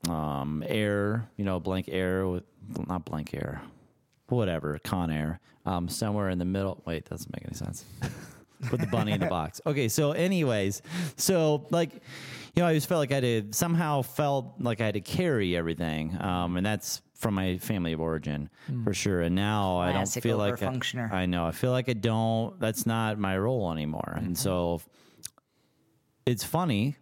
[0.07, 2.45] um, air, you know, blank air with
[2.87, 3.61] not blank air,
[4.29, 6.83] whatever, con air, um, somewhere in the middle.
[6.87, 7.85] Wait, that doesn't make any sense.
[8.69, 9.61] Put the bunny in the box.
[9.67, 10.83] Okay, so anyways,
[11.17, 14.87] so like, you know, I just felt like I had to somehow felt like I
[14.87, 18.51] had to carry everything, um, and that's from my family of origin
[18.85, 19.21] for sure.
[19.23, 21.13] And now I don't feel like I, overfunctioner.
[21.13, 22.59] I know I feel like I don't.
[22.59, 24.81] That's not my role anymore, and so
[26.27, 26.97] it's funny.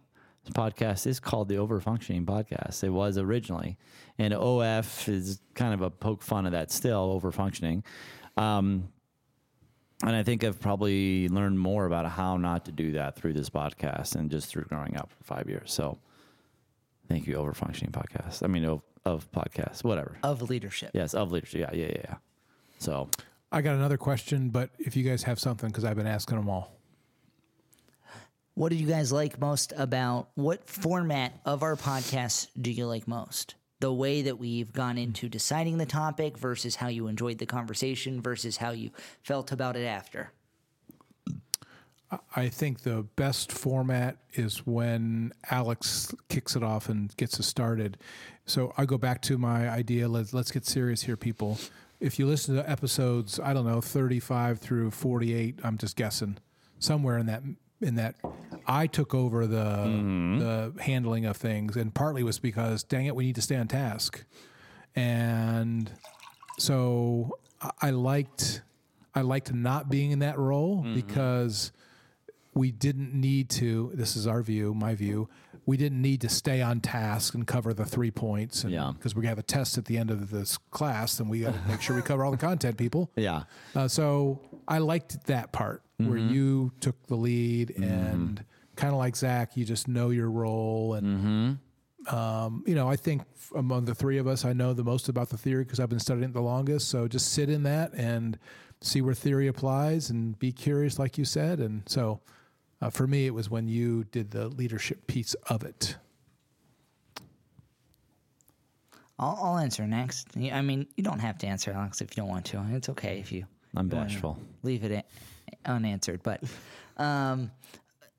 [0.47, 2.81] This podcast is called the Overfunctioning Podcast.
[2.81, 3.77] It was originally,
[4.17, 7.83] and OF is kind of a poke fun of that still overfunctioning.
[8.37, 8.87] Um,
[10.03, 13.49] and I think I've probably learned more about how not to do that through this
[13.49, 15.73] podcast and just through growing up for five years.
[15.73, 15.97] So,
[17.09, 18.41] thank you, Overfunctioning Podcast.
[18.41, 20.17] I mean, of, of podcasts, whatever.
[20.23, 20.91] of leadership.
[20.93, 21.59] Yes, of leadership.
[21.59, 22.01] Yeah, yeah, yeah.
[22.05, 22.15] yeah.
[22.79, 23.09] So,
[23.51, 26.47] I got another question, but if you guys have something, because I've been asking them
[26.47, 26.76] all.
[28.57, 33.07] What did you guys like most about what format of our podcast do you like
[33.07, 33.53] most?
[33.81, 38.19] The way that we've gone into deciding the topic versus how you enjoyed the conversation
[38.19, 38.89] versus how you
[39.21, 40.31] felt about it after.
[42.35, 47.97] I think the best format is when Alex kicks it off and gets us started.
[48.47, 50.07] So I go back to my idea.
[50.07, 51.59] Let's let's get serious here, people.
[51.99, 55.59] If you listen to episodes, I don't know, thirty-five through forty-eight.
[55.63, 56.39] I'm just guessing
[56.79, 57.43] somewhere in that
[57.81, 58.15] in that.
[58.67, 63.25] I took over the the handling of things, and partly was because, dang it, we
[63.25, 64.23] need to stay on task,
[64.95, 65.91] and
[66.57, 67.37] so
[67.81, 68.61] I- liked
[69.15, 71.71] I liked not being in that role because
[72.53, 75.29] we didn't need to this is our view my view
[75.67, 78.93] we didn't need to stay on task and cover the three points and Yeah.
[78.97, 81.67] because we have a test at the end of this class and we got to
[81.67, 83.43] make sure we cover all the content people yeah.
[83.75, 88.43] uh, so i liked that part where you took the lead and
[88.75, 91.57] kind of like zach you just know your role and
[92.13, 93.23] um, you know i think
[93.55, 95.99] among the three of us i know the most about the theory because i've been
[95.99, 96.89] studying it the longest.
[96.89, 98.37] So just sit in that and
[98.81, 101.59] see where theory applies and be curious like you said.
[101.59, 102.21] And so
[102.79, 105.95] uh, for me it was when you did the leadership piece of it.
[109.17, 110.27] I'll, I'll answer next.
[110.37, 112.63] I mean, you don't have to answer, Alex, if you don't want to.
[112.71, 114.39] It's okay if you I'm you bashful.
[114.61, 115.03] Leave it a-
[115.67, 116.23] unanswered.
[116.23, 116.43] But
[116.97, 117.51] um,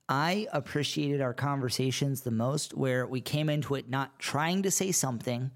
[0.08, 4.92] I appreciated our conversations the most where we came into it not trying to say
[4.92, 5.50] something,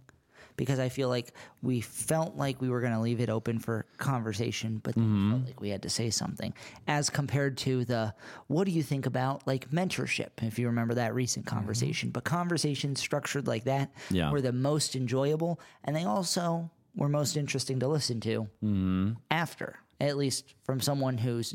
[0.57, 1.33] because I feel like
[1.63, 5.11] we felt like we were going to leave it open for conversation, but then we
[5.11, 5.31] mm-hmm.
[5.33, 6.53] felt like we had to say something.
[6.87, 8.15] As compared to the,
[8.49, 10.31] what do you think about like mentorship?
[10.43, 11.57] If you remember that recent mm-hmm.
[11.57, 14.31] conversation, but conversations structured like that Yeah.
[14.31, 19.13] were the most enjoyable, and they also were most interesting to listen to mm-hmm.
[19.31, 21.55] after, at least from someone who's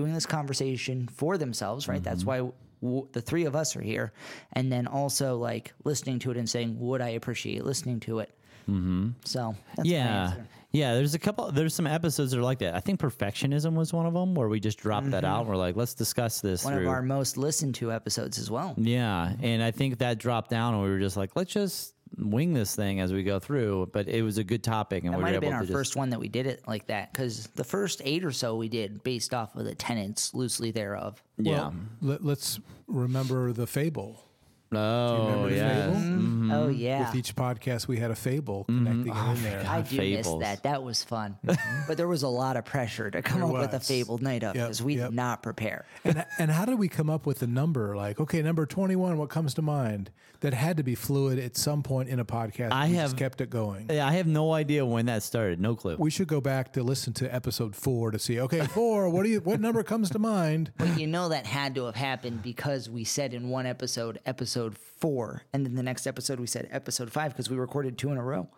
[0.00, 2.02] doing this conversation for themselves, right?
[2.02, 2.38] That's why
[2.82, 4.12] w- the three of us are here.
[4.52, 8.30] And then also like listening to it and saying, would I appreciate listening to it?
[8.68, 9.10] Mm-hmm.
[9.24, 10.34] So, that's Yeah.
[10.72, 11.50] Yeah, there's a couple.
[11.50, 12.76] There's some episodes that are like that.
[12.76, 15.40] I think perfectionism was one of them, where we just dropped that out.
[15.40, 16.82] And we're like, let's discuss this One through.
[16.84, 18.74] of our most listened to episodes as well.
[18.78, 22.52] yeah, and I think that dropped down, and we were just like, let's just wing
[22.54, 23.90] this thing as we go through.
[23.92, 25.60] But it was a good topic, and That we might were have been able our
[25.62, 25.76] to just.
[25.76, 28.68] first one that we did it like that because the first eight or so we
[28.68, 31.22] did based off of the tenets loosely thereof.
[31.38, 31.52] yeah.
[31.52, 34.24] Well, let, let's remember the fable.
[34.72, 35.84] Oh remember the yeah.
[35.84, 35.96] fable?
[35.96, 36.30] Mm-hmm.
[36.50, 36.52] Mm-hmm.
[36.52, 37.06] Oh, yeah.
[37.06, 38.86] With each podcast, we had a fable mm-hmm.
[38.86, 39.64] connecting it oh, in there.
[39.68, 40.62] I do miss that.
[40.64, 41.36] That was fun.
[41.42, 43.88] but there was a lot of pressure to come There up with a was.
[43.88, 45.10] fabled night of Yep, because we yep.
[45.10, 45.84] did not prepare.
[46.04, 47.96] and, and how did we come up with the number?
[47.96, 50.10] Like, okay, number 21, what comes to mind?
[50.40, 52.72] That had to be fluid at some point in a podcast.
[52.72, 53.88] I we have- just kept it going.
[53.90, 55.60] Yeah, I have no idea when that started.
[55.60, 55.96] No clue.
[55.98, 58.40] We should go back to listen to episode four to see.
[58.40, 59.10] Okay, four.
[59.10, 59.40] What do you?
[59.40, 60.72] What number comes to mind?
[60.80, 64.59] But you know that had to have happened because we said in one episode, episode
[64.68, 68.18] four, and then the next episode we said episode five because we recorded two in
[68.18, 68.48] a row.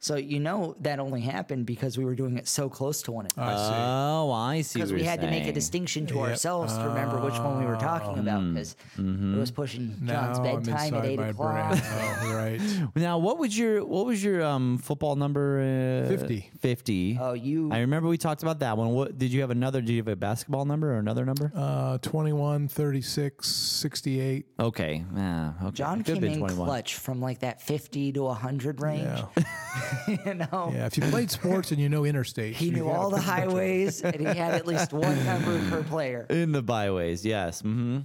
[0.00, 3.26] So you know that only happened because we were doing it so close to one
[3.36, 3.74] another.
[3.76, 4.78] Oh, I see.
[4.78, 6.28] Because what we you're had to make a distinction to Yep.
[6.28, 10.42] ourselves to remember which one we were talking about because it was pushing John's now
[10.44, 11.70] bedtime at eight o'clock.
[11.72, 11.82] brain.
[11.84, 12.60] Oh, right.
[12.94, 16.04] Now, what was your what was your um football number?
[16.06, 16.50] Uh, 50.
[16.60, 17.18] Fifty.
[17.20, 18.90] Oh, you I remember we talked about that one.
[18.90, 19.80] What did you have another?
[19.80, 21.50] Did you have a basketball number or another number?
[21.54, 24.46] Uh, 21, 36, 68.
[24.60, 25.04] okay.
[25.16, 25.52] Yeah.
[25.62, 25.70] Okay.
[25.72, 26.66] John Could've came in 21.
[26.66, 29.02] clutch from like that fifty to hundred range.
[29.36, 29.44] Yeah.
[30.26, 30.70] you know.
[30.74, 30.86] Yeah.
[30.86, 34.24] If you played sports and you know interstate, He knew all the highways, and he
[34.26, 36.26] had at least one number per player.
[36.30, 37.60] In the byways, yes.
[37.60, 38.00] hmm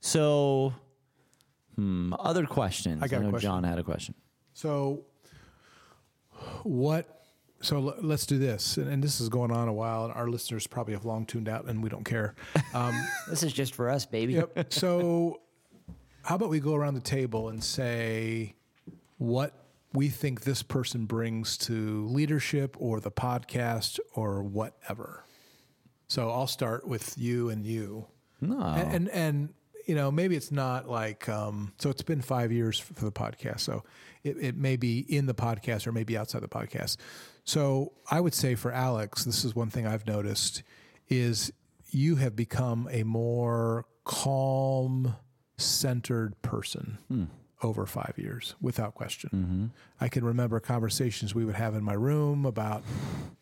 [0.00, 0.72] So,
[1.76, 3.02] hmm, other questions.
[3.02, 3.48] I got a know question.
[3.48, 4.14] John had a question.
[4.54, 5.04] So,
[6.62, 7.18] what?
[7.60, 10.26] So l- let's do this, and, and this is going on a while, and our
[10.28, 12.34] listeners probably have long tuned out, and we don't care.
[12.74, 12.92] Um,
[13.28, 14.34] This is just for us, baby.
[14.34, 14.72] Yep.
[14.72, 15.40] So,
[16.24, 18.54] how about we go around the table and say
[19.18, 19.54] what
[19.92, 25.24] we think this person brings to leadership or the podcast or whatever.
[26.08, 28.06] So I'll start with you and you.
[28.40, 28.60] No.
[28.60, 29.48] And and, and
[29.86, 33.60] you know maybe it's not like um, so it's been five years for, the podcast
[33.60, 33.82] so
[34.22, 36.96] it, it may be in the podcast or maybe outside the podcast
[37.44, 40.62] so i would say for alex this is one thing i've noticed
[41.08, 41.52] is
[41.90, 45.16] you have become a more calm
[45.58, 46.98] centered person
[47.62, 49.66] over five years without question mm-hmm.
[50.00, 52.82] i can remember conversations we would have in my room about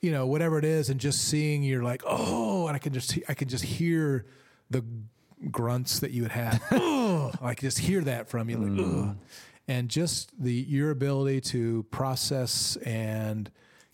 [0.00, 3.18] you know whatever it is and just seeing you're like oh and i can just
[3.28, 4.26] i can just hear
[4.70, 4.84] the
[5.50, 6.62] grunts that you would have.
[6.72, 8.58] oh, I can just hear that from you.
[8.58, 9.10] Like, mm-hmm.
[9.10, 9.16] "Ugh."
[9.68, 13.50] And just the your ability to process and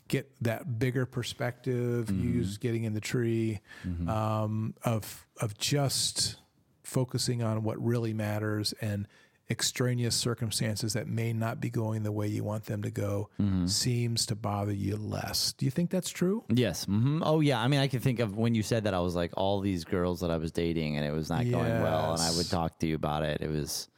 [0.08, 2.38] get that bigger perspective, mm-hmm.
[2.38, 3.60] use getting in the tree
[4.08, 6.36] um, of of just
[6.82, 9.08] focusing on what really matters and
[9.48, 13.30] extraneous circumstances that may not be going the way you want them to go
[13.66, 15.52] seems to bother you less.
[15.52, 16.44] Do you think that's true?
[16.48, 16.84] Yes.
[16.84, 17.60] hmm Oh, yeah.
[17.60, 19.84] I mean, I can think of when you said that, I was like, all these
[19.84, 22.78] girls that I was dating, and it was not going well, and I would talk
[22.80, 23.40] to you about it.
[23.40, 23.88] It was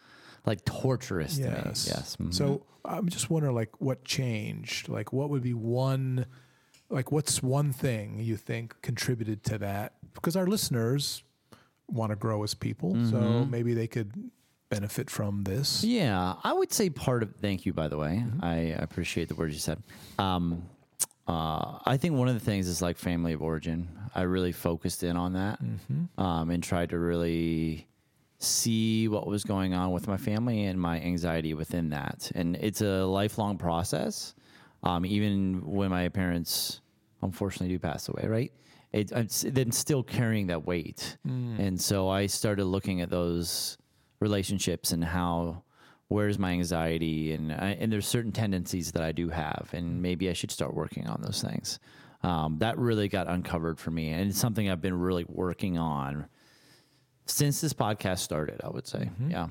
[0.47, 1.63] like torturous to me.
[1.65, 2.17] Yes.
[2.21, 2.33] mhm.
[2.33, 4.89] So I'm just wondering, like, what changed?
[4.89, 6.27] Like, what would be one,
[6.91, 9.95] like, what's one thing you think contributed to that?
[10.15, 11.23] Because our listeners
[11.89, 13.51] want to grow as people, so Mm-hmm.
[13.51, 14.31] maybe they could
[14.69, 15.83] benefit from this.
[15.85, 17.35] Yeah, I would say part of.
[17.37, 18.23] Thank you, by the way.
[18.25, 18.45] Mm-hmm.
[18.45, 19.83] I appreciate the words you said.
[20.19, 20.65] Um,
[21.27, 23.89] uh, I think one of the things is like family of origin.
[24.15, 26.21] I really focused in on that Mm-hmm.
[26.21, 27.87] um, and tried to really
[28.39, 32.31] see what was going on with my family and my anxiety within that.
[32.35, 34.35] And it's a lifelong process.
[34.85, 36.81] Um, even when my parents
[37.21, 38.53] unfortunately do pass away, right?
[38.93, 41.19] It, it's then still carrying that weight.
[41.25, 43.77] And so I started looking at those
[44.21, 45.63] relationships and how
[46.09, 50.31] where's my anxiety and I, and there's certain tendencies that I do have and maybe
[50.31, 51.79] I should start working on those things.
[52.23, 56.27] Um, that really got uncovered for me and it's something I've been really working on
[57.27, 58.61] since this podcast started.
[58.65, 59.49] I would say, yeah.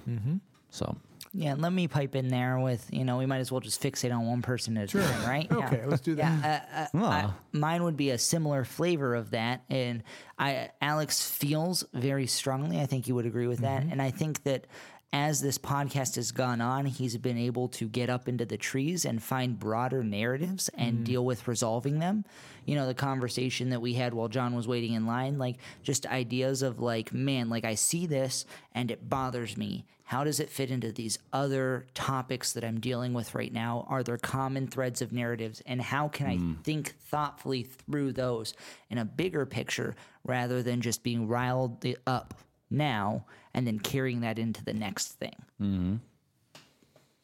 [0.70, 0.97] So
[1.34, 4.13] Yeah, let me pipe in there with you know we might as well just fixate
[4.15, 5.47] on one person at a time, right?
[5.51, 5.68] Yeah.
[5.68, 6.39] Okay, let's do that.
[6.43, 10.03] Yeah, uh, uh, I- mine would be a similar flavor of that, and
[10.39, 12.80] I Alex feels very strongly.
[12.80, 14.68] I think you would agree with that, and I think that
[15.14, 19.05] as this podcast has gone on, he's been able to get up into the trees
[19.05, 21.03] and find broader narratives and mm.
[21.05, 22.26] deal with resolving them.
[22.66, 26.05] You know, the conversation that we had while John was waiting in line, like just
[26.05, 28.45] ideas of like, man, like I see this
[28.76, 29.86] and it bothers me.
[30.03, 33.86] How does it fit into these other topics that I'm dealing with right now?
[33.89, 35.62] Are there common threads of narratives?
[35.66, 36.64] And how can I mm.
[36.64, 38.53] think thoughtfully through those
[38.89, 39.95] in a bigger picture
[40.26, 42.34] rather than just being riled up
[42.70, 45.36] now and then carrying that into the next thing?
[45.61, 45.95] Mm-hmm.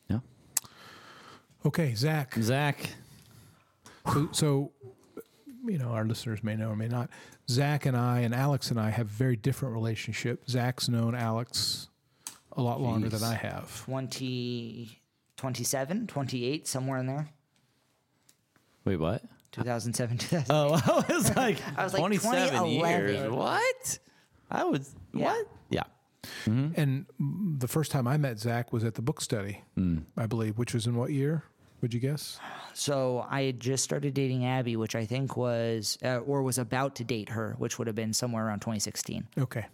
[0.10, 0.20] Yeah.
[1.66, 2.34] Okay, Zach.
[2.36, 2.90] Zach.
[4.12, 4.72] So, so,
[5.66, 7.10] you know, our listeners may know or may not.
[7.50, 10.50] Zach and I and Alex and I have a very different relationship.
[10.50, 11.88] Zach's known Alex
[12.54, 13.84] a lot longer than I have.
[13.86, 15.00] 20,
[15.38, 17.30] 27, 28, somewhere in there.
[18.86, 19.24] Wait, what?
[19.52, 20.48] 2007, 2000.
[20.50, 20.74] Oh,
[21.10, 23.32] I was like, I was like, 27 years.
[23.32, 24.00] What?
[24.52, 25.26] I was, Yeah.
[25.26, 25.48] what?
[25.70, 25.84] Yeah.
[26.46, 29.64] And mm, the first time I met Zach was at the book study,
[30.18, 31.44] I believe, which was in what year?
[31.82, 32.40] Would you guess?
[32.74, 36.96] So I had just started dating Abby, which I think was, uh, or was about
[36.96, 39.28] to date her, which would have been somewhere around 2016.
[39.38, 39.66] Okay.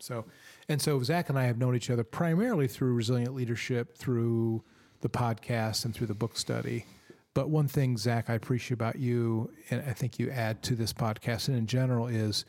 [0.00, 0.24] So,
[0.68, 4.64] and so Zach and I have known each other primarily through resilient leadership, through
[5.00, 6.86] the podcast, and through the book study.
[7.34, 10.92] But one thing, Zach, I appreciate about you, and I think you add to this
[10.92, 12.44] podcast and in general, is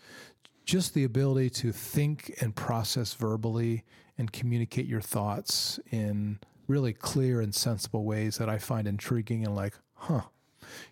[0.66, 3.84] just the ability to think and process verbally
[4.18, 9.56] and communicate your thoughts in really clear and sensible ways that I find intriguing and
[9.56, 10.22] like, huh.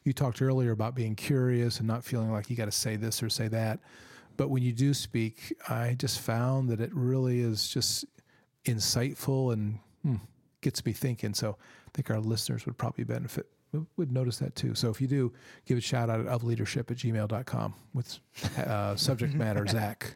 [0.04, 3.24] You talked earlier about being curious and not feeling like you got to say this
[3.24, 3.80] or say that.
[4.38, 8.06] But when you do speak, I just found that it really is just
[8.66, 10.16] insightful and hmm,
[10.62, 11.34] gets me thinking.
[11.34, 13.48] So I think our listeners would probably benefit,
[13.98, 14.76] would- notice that too.
[14.76, 15.34] So if you do,
[15.66, 18.20] give a shout out at leadership at gmail.com with
[18.58, 20.16] uh, subject matter Zach.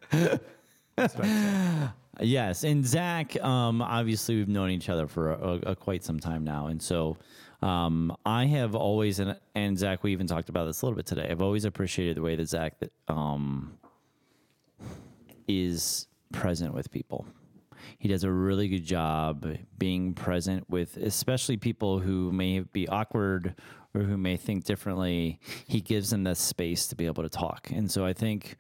[2.19, 6.43] Yes, and Zach, um, obviously we've known each other for a, a, quite some time
[6.43, 7.17] now, and so
[7.61, 11.05] um, I have always and, and Zach, we even talked about this a little bit
[11.05, 11.27] today.
[11.29, 12.73] I've always appreciated the way that Zach
[13.07, 13.77] um,
[15.47, 17.25] is present with people.
[17.97, 19.45] He does a really good job
[19.77, 23.55] being present with, especially people who may be awkward
[23.93, 25.39] or who may think differently.
[25.67, 28.57] He gives them the space to be able to talk, and so I think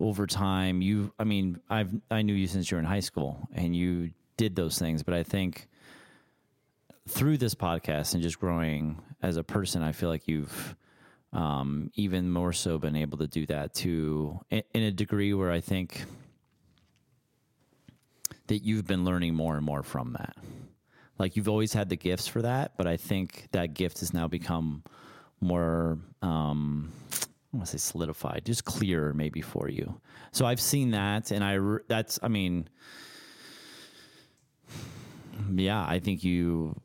[0.00, 3.48] over time, you, I mean, I've I knew you since you were in high school,
[3.52, 5.68] and you did those things, but I think
[7.08, 10.76] through this podcast and just growing as a person, I feel like you've
[11.32, 15.50] um, even more so been able to do that to in, in a degree where
[15.50, 16.04] I think
[18.48, 20.36] that you've been learning more and more from that.
[21.18, 24.28] Like you've always had the gifts for that, but I think that gift has now
[24.28, 24.82] become
[25.40, 26.92] more um,
[27.52, 30.00] I want to say solidified, just clearer maybe for you.
[30.32, 32.68] So I've seen that, and I that's I mean,
[35.54, 36.78] yeah, I think you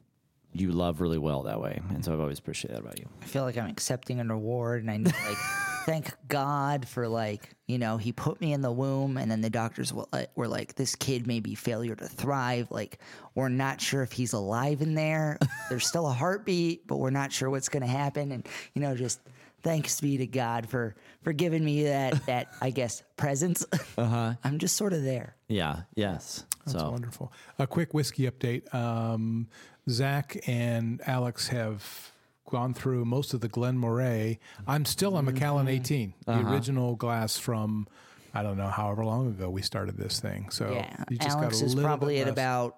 [0.53, 3.09] you love really well that way, and so I've always appreciated that about you.
[3.21, 5.37] I feel like I'm accepting an award and I need like
[5.85, 9.49] thank God for like, you know, he put me in the womb and then the
[9.49, 12.69] doctors were like, this kid may be failure to thrive.
[12.71, 12.99] Like
[13.35, 15.37] we're not sure if he's alive in there.
[15.69, 18.95] There's still a heartbeat, but we're not sure what's going to happen and you know
[18.95, 19.19] just
[19.63, 23.65] thanks be to God for for giving me that that I guess presence.
[23.97, 24.33] Uh-huh.
[24.43, 25.35] I'm just sort of there.
[25.47, 25.81] Yeah.
[25.95, 26.45] Yes.
[26.65, 27.33] That's so wonderful.
[27.59, 28.73] A quick whiskey update.
[28.73, 29.47] Um,
[29.89, 32.12] Zach and Alex have
[32.53, 34.37] gone through most of the Glen Moray.
[34.67, 35.75] I'm still on Macallan mm-hmm.
[35.75, 36.53] 18, the uh-huh.
[36.53, 37.87] original glass from
[38.35, 40.51] I don't know however long ago we started this thing.
[40.51, 42.77] So Yeah, you just Alex got a is little probably at about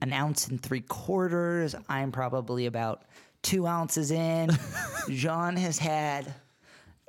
[0.00, 1.74] an ounce and three quarters.
[1.86, 3.04] I'm probably about
[3.42, 4.48] two ounces in.
[5.10, 6.32] John has had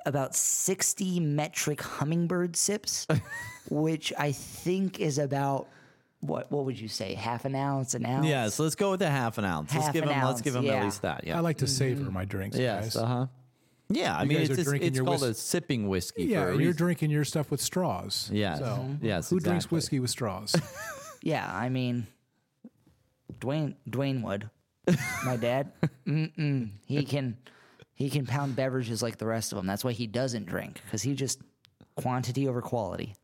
[0.05, 3.07] about 60 metric hummingbird sips,
[3.69, 5.69] which I think is about
[6.22, 6.51] what?
[6.51, 7.13] What would you say?
[7.13, 8.26] Half an ounce, an ounce?
[8.28, 8.47] yeah.
[8.49, 9.74] So let's go with a half an ounce.
[9.74, 10.16] let's give an him.
[10.24, 10.74] Let's ounce, give him yeah.
[10.76, 11.26] at least that.
[11.28, 11.38] Yeah.
[11.38, 12.95] I like to savor my drinks, yes.
[12.95, 12.95] guys.
[12.95, 13.26] Uh huh.
[13.89, 14.18] Yeah.
[14.18, 16.24] I You mean, guys it's are it's, drinking it's your called whis- a sipping whiskey.
[16.26, 16.78] yeah, for a and you're reason.
[16.78, 18.30] drinking your stuff with straws.
[18.34, 18.59] Yes.
[18.59, 19.30] So Yes.
[19.30, 19.76] who drinks exactly.
[19.78, 20.55] whiskey with straws?
[21.22, 22.05] Yeah, I mean,
[23.39, 24.47] Dwayne Dwayne would.
[25.26, 25.72] My dad,
[26.07, 26.70] Mm-mm.
[26.86, 27.38] he can
[27.95, 29.66] he can pound beverages like the rest of them.
[29.66, 31.39] That's why he doesn't drink because he just
[31.95, 33.16] quantity over quality.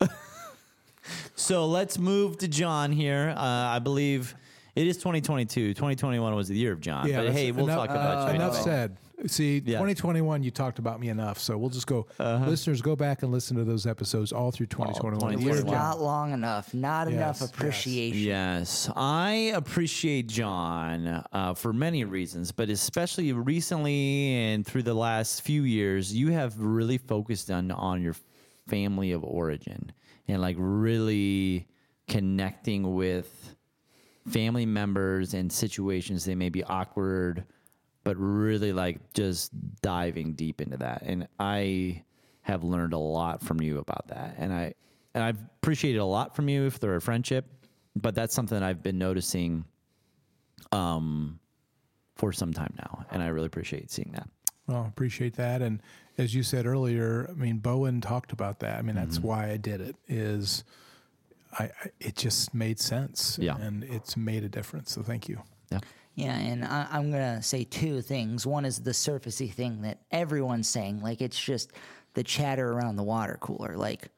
[1.34, 3.34] So let's move to John here.
[3.36, 4.34] Uh, I believe
[4.74, 5.74] it is 2022.
[5.74, 7.10] 2021 was the year of John.
[7.10, 8.36] but hey, we'll enough, talk about uh, you.
[8.36, 8.96] enough said.
[9.26, 9.74] See, Yes.
[9.74, 12.06] 2021, you talked about me enough, so we'll just go.
[12.18, 15.36] Listeners, go back and listen to those episodes all through 2021.
[15.36, 15.78] The year 2021.
[15.78, 16.74] Not long enough.
[16.74, 17.48] Not enough yes.
[17.48, 18.18] appreciation.
[18.18, 25.42] Yes, I appreciate John uh, for many reasons, but especially recently and through the last
[25.42, 28.16] few years, you have really focused on on your
[28.66, 29.92] family of origin
[30.28, 31.68] and like really
[32.08, 33.56] connecting with
[34.28, 37.44] family members and situations they may be awkward,
[38.04, 39.50] but really like just
[39.80, 41.02] diving deep into that.
[41.02, 42.04] And I
[42.42, 44.34] have learned a lot from you about that.
[44.38, 44.74] And I
[45.14, 47.46] and I've appreciated a lot from you for our friendship,
[47.94, 49.64] but that's something that I've been noticing
[50.70, 51.38] um
[52.16, 53.04] for some time now.
[53.10, 54.28] And I really appreciate seeing that.
[54.66, 55.60] Well, appreciate that.
[55.60, 55.82] And
[56.22, 58.78] as you said earlier, I mean, Bowen talked about that.
[58.78, 59.26] I mean, that's Mm-hmm.
[59.28, 59.96] why I did it.
[60.08, 60.64] Is
[61.58, 61.70] I, I
[62.00, 63.38] it just made sense.
[63.40, 63.56] Yeah.
[63.58, 64.92] and it's made a difference.
[64.92, 65.42] So thank you.
[65.70, 65.80] Yeah.
[66.14, 68.46] Yeah, and I, I'm gonna say two things.
[68.46, 71.72] One is the surfacey thing that everyone's saying, like it's just
[72.14, 74.08] the chatter around the water cooler, like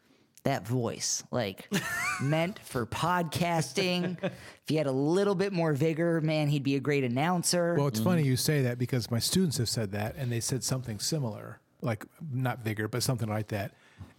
[0.42, 1.68] that voice, like
[2.20, 4.16] meant for podcasting.
[4.22, 4.32] if
[4.66, 7.74] he had a little bit more vigor, man, he'd be a great announcer.
[7.78, 10.64] Well, it's funny you say that because my students have said that, and they said
[10.64, 13.72] something similar, like not vigor, but something like that.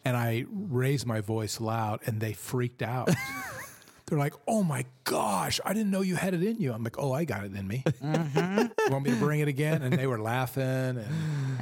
[0.06, 3.10] And I raised my voice loud, and they freaked out.
[4.08, 7.00] They're like, "Oh my gosh, I didn't know you had it in you." I'm like,
[7.00, 7.84] "Oh, I got it in me.
[8.04, 11.08] you want me to bring it again?" And they were laughing, and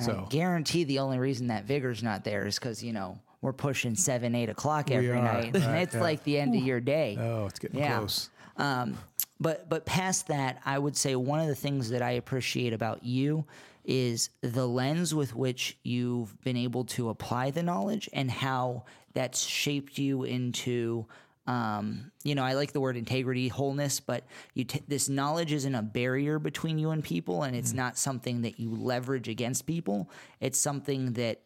[0.04, 3.96] so guarantee the only reason that vigor's not there is because you know we're pushing
[3.96, 6.02] seven, eight o'clock every are, night, and it's yeah.
[6.02, 7.18] like the end of your day.
[7.18, 8.00] oh, it's getting Yeah.
[8.00, 8.30] close.
[8.58, 8.98] Um,
[9.40, 13.06] but but past that, I would say one of the things that I appreciate about
[13.06, 13.46] you
[13.86, 19.42] is the lens with which you've been able to apply the knowledge and how that's
[19.42, 21.06] shaped you into.
[21.46, 24.24] Um, you know, I like the word integrity, wholeness, but
[24.54, 28.44] you t- this knowledge isn't a barrier between you and people, and it's not something
[28.44, 30.10] that you leverage against people.
[30.40, 31.42] It's something that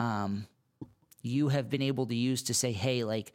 [0.00, 0.48] um,
[1.22, 3.32] you have been able to use to say, hey, like,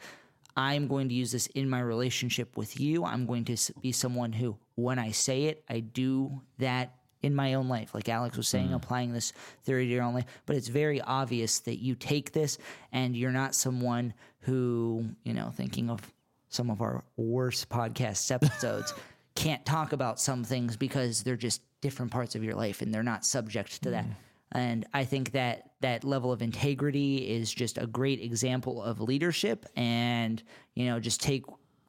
[0.58, 3.06] I'm going to use this in my relationship with you.
[3.06, 7.54] I'm going to be someone who, when I say it, I do that in my
[7.54, 7.94] own life.
[7.94, 8.76] Like Alex was saying, mm-hmm.
[8.76, 10.26] applying this theory to your own life.
[10.46, 12.58] But it's very obvious that you take this
[12.92, 16.02] and you're not someone who, you know, thinking of
[16.50, 18.94] some of our worst podcast episodes,
[19.36, 23.04] can't talk about some things because they're just different parts of your life and they're
[23.04, 24.04] not subject to that.
[24.04, 24.14] Mm-hmm.
[24.52, 29.66] And I think that that level of integrity is just a great example of leadership.
[29.76, 30.42] And,
[30.74, 31.46] you know, just take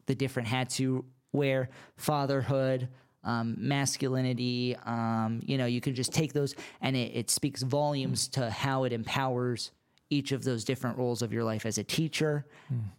[0.07, 2.89] the different hats you wear fatherhood,
[3.25, 4.77] um, masculinity.
[4.87, 8.85] Um, you know, you can just take those and it, it speaks volumes to how
[8.85, 9.71] it empowers
[10.13, 12.45] each of those different roles of your life as a teacher,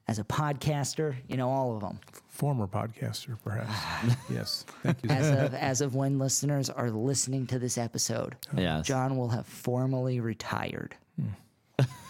[0.08, 2.00] as a podcaster, you know, all of them.
[2.30, 4.16] Former podcaster, perhaps.
[4.30, 4.66] yes.
[4.82, 5.10] Thank you.
[5.10, 8.86] As of, as of when listeners are listening to this episode, Yes.
[8.88, 10.96] John will have formally retired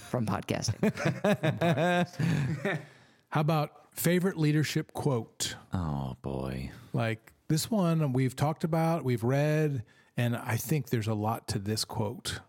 [0.10, 0.92] from podcasting.
[3.30, 5.56] How about favorite leadership quote?
[5.74, 6.70] Oh boy.
[6.94, 9.84] Like this one we've talked about, we've read,
[10.16, 12.40] and I think there's a lot to this quote.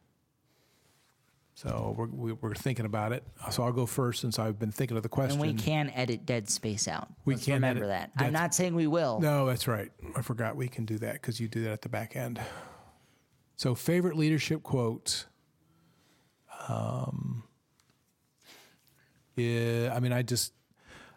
[1.54, 3.24] So we're, we- we're thinking about it.
[3.50, 5.40] So I'll go first since I've been thinking of the question.
[5.40, 7.08] And we can edit dead space out.
[7.24, 8.12] We Let's can remember that.
[8.16, 9.18] I'm not saying we will.
[9.20, 9.90] No, that's right.
[10.14, 12.40] I forgot we can do that because you do that at the back end.
[13.56, 15.26] So, favorite leadership quote.
[16.68, 17.42] Um,
[19.34, 20.52] yeah, I mean, I just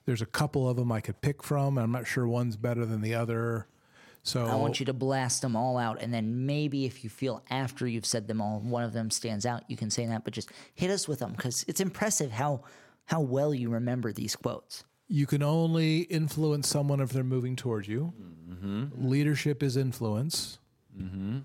[0.05, 1.77] there's a couple of them I could pick from.
[1.77, 3.67] I'm not sure one's better than the other.
[4.25, 7.43] So I want you to blast them all out, and then maybe if you feel
[7.51, 10.23] after you've said them all, one of them stands out, you can say that.
[10.23, 12.63] But just hit us with them because it's impressive how
[13.05, 14.83] how well you remember these quotes.
[15.07, 18.11] you can only influence someone if they're moving toward you.
[18.49, 19.07] Mm-hmm.
[19.07, 20.57] Leadership is influence.
[20.99, 21.39] Mm-hmm.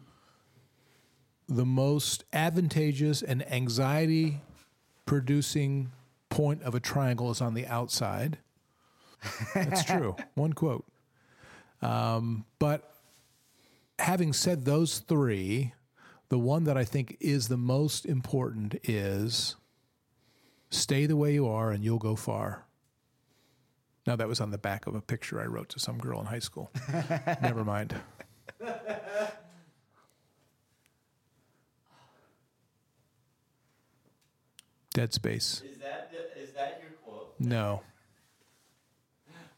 [1.49, 4.41] The most advantageous and anxiety
[5.05, 5.91] producing
[6.31, 8.39] point of a triangle is on the outside.
[9.55, 10.16] That's true.
[10.35, 10.87] One quote.
[11.83, 12.95] Um, but
[13.99, 15.72] having said those three,
[16.28, 19.57] the one that I think is the most important is
[20.70, 22.64] stay the way you are and you'll go far.
[24.07, 26.26] Now that was on the back of a picture I wrote to some girl in
[26.26, 26.70] high school.
[27.43, 27.95] Never mind.
[34.93, 35.62] Dead space.
[35.64, 37.35] Is that is that your quote?
[37.39, 37.83] No.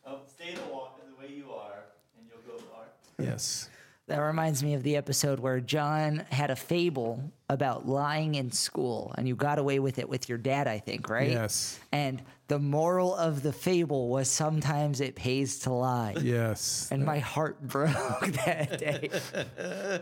[0.04, 1.84] Um, stay the walk the way you are,
[2.18, 2.84] and you'll go far.
[3.22, 3.68] Yes.
[4.08, 9.14] That reminds me of the episode where John had a fable about lying in school,
[9.16, 11.30] and you got away with it with your dad, I think, right?
[11.30, 11.78] Yes.
[11.92, 16.16] And the moral of the fable was sometimes it pays to lie.
[16.20, 16.88] Yes.
[16.90, 19.08] And my heart broke that day.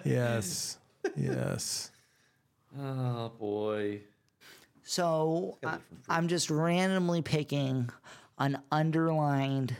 [0.04, 0.78] Yes.
[1.14, 1.90] Yes.
[2.78, 4.00] Oh boy.
[4.82, 7.90] So I, I'm just randomly picking
[8.38, 9.76] an underlined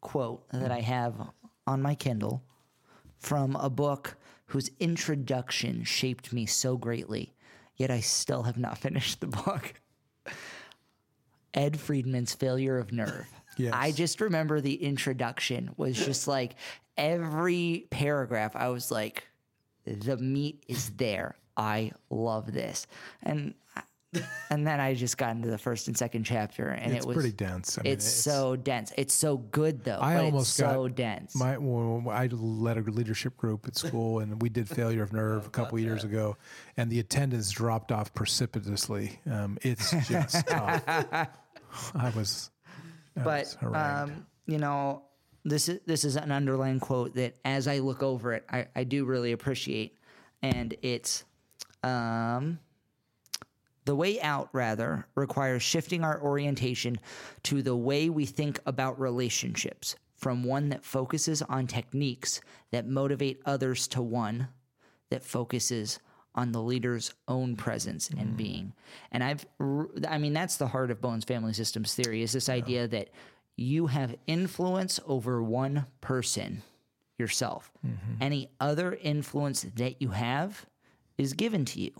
[0.00, 1.14] quote that I have
[1.66, 2.42] on my Kindle
[3.26, 4.16] from a book
[4.46, 7.34] whose introduction shaped me so greatly,
[7.74, 9.74] yet I still have not finished the book.
[11.52, 13.26] Ed Friedman's Failure of Nerve.
[13.58, 13.72] Yes.
[13.74, 16.56] I just remember the introduction was just like
[16.98, 18.54] every paragraph.
[18.54, 19.26] I was like,
[19.86, 21.36] the meat is there.
[21.56, 22.86] I love this,
[23.22, 23.54] and
[24.50, 27.14] and then I just got into the first and second chapter, and It's it was
[27.14, 27.78] pretty dense.
[27.78, 28.92] I mean, it's, so dense.
[28.96, 29.98] It's so good though.
[30.00, 31.34] I almost it's so got dense.
[31.34, 35.46] My, well, I led a leadership group at school, and we did Failure of Nerve
[35.46, 36.36] a couple years ago,
[36.76, 39.18] and the attendance dropped off precipitously.
[39.30, 40.82] Um, it's just tough.
[40.86, 42.50] I was,
[43.16, 45.02] I but was um, you know,
[45.44, 48.84] this is this is an underlying quote that, as I look over it, I, I
[48.84, 49.98] do really appreciate,
[50.42, 51.24] and it's
[51.82, 52.58] um,
[53.86, 54.50] the way out.
[54.52, 56.98] Rather requires shifting our orientation
[57.44, 63.40] to the way we think about relationships, from one that focuses on techniques that motivate
[63.46, 64.48] others to one
[65.10, 65.98] that focuses
[66.34, 68.36] on the leader's own presence and mm.
[68.36, 68.72] being.
[69.10, 69.46] And I've,
[70.06, 73.08] I mean, that's the heart of Bowen's Family Systems theory is this idea that
[73.56, 76.62] you have influence over one person,
[77.18, 77.72] yourself.
[77.86, 78.22] Mm-hmm.
[78.22, 80.66] Any other influence that you have
[81.16, 81.92] is given to you.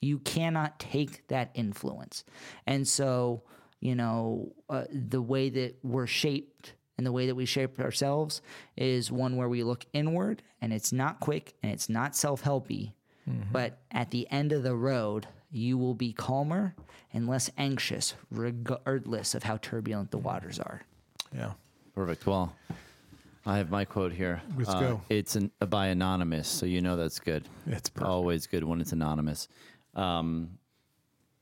[0.00, 2.24] You cannot take that influence.
[2.66, 3.42] And so,
[3.80, 8.42] you know, uh, the way that we're shaped and the way that we shape ourselves
[8.76, 12.92] is one where we look inward and it's not quick and it's not self helpy.
[13.52, 16.74] But at the end of the road, you will be calmer
[17.12, 20.80] and less anxious, regardless of how turbulent the waters are.
[21.34, 21.52] yeah.
[21.94, 22.26] Perfect.
[22.26, 22.54] Well,
[23.44, 24.40] I have my quote here.
[24.50, 25.00] Uh, Let's go.
[25.10, 27.44] It's an, by anonymous, so you know that's good.
[27.66, 28.08] It's perfect.
[28.08, 29.48] always good when it's anonymous.
[29.98, 30.58] Um,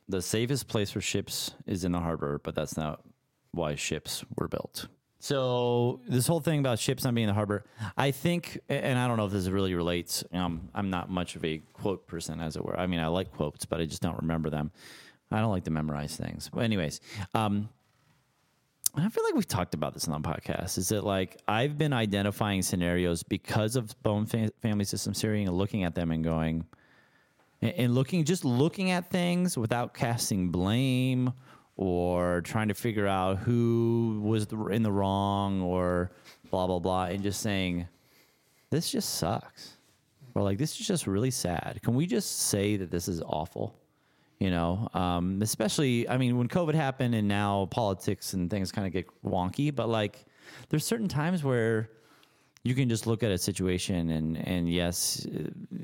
[0.08, 3.02] the safest place for ships is in the harbor, but that's not
[3.50, 4.88] why ships were built.
[5.18, 7.64] So this whole thing about ships not being in the harbor,
[7.96, 10.22] I think, and I don't know if this really relates.
[10.32, 12.78] Um, I'm not much of a quote person, as it were.
[12.78, 14.70] I mean, I like quotes, but I just don't remember them.
[15.30, 16.48] I don't like to memorize things.
[16.52, 17.00] But anyways,
[17.34, 17.68] um,
[18.94, 20.78] I feel like we've talked about this on the podcast.
[20.78, 25.52] Is that like I've been identifying scenarios because of Bowen fa- family system theory and
[25.56, 26.66] looking at them and going,
[27.76, 31.32] and, looking just looking at things without casting blame
[31.76, 36.10] or trying to figure out who was in the wrong or
[36.50, 37.86] blah blah blah, and just saying,
[38.70, 39.76] this just sucks,
[40.34, 41.80] or like this is just really sad.
[41.82, 43.74] Can we just say that this is awful?
[44.38, 48.86] you know um, especially i mean when covid happened and now politics and things kind
[48.86, 50.26] of get wonky but like
[50.68, 51.90] there's certain times where
[52.66, 55.24] you can just look at a situation and and yes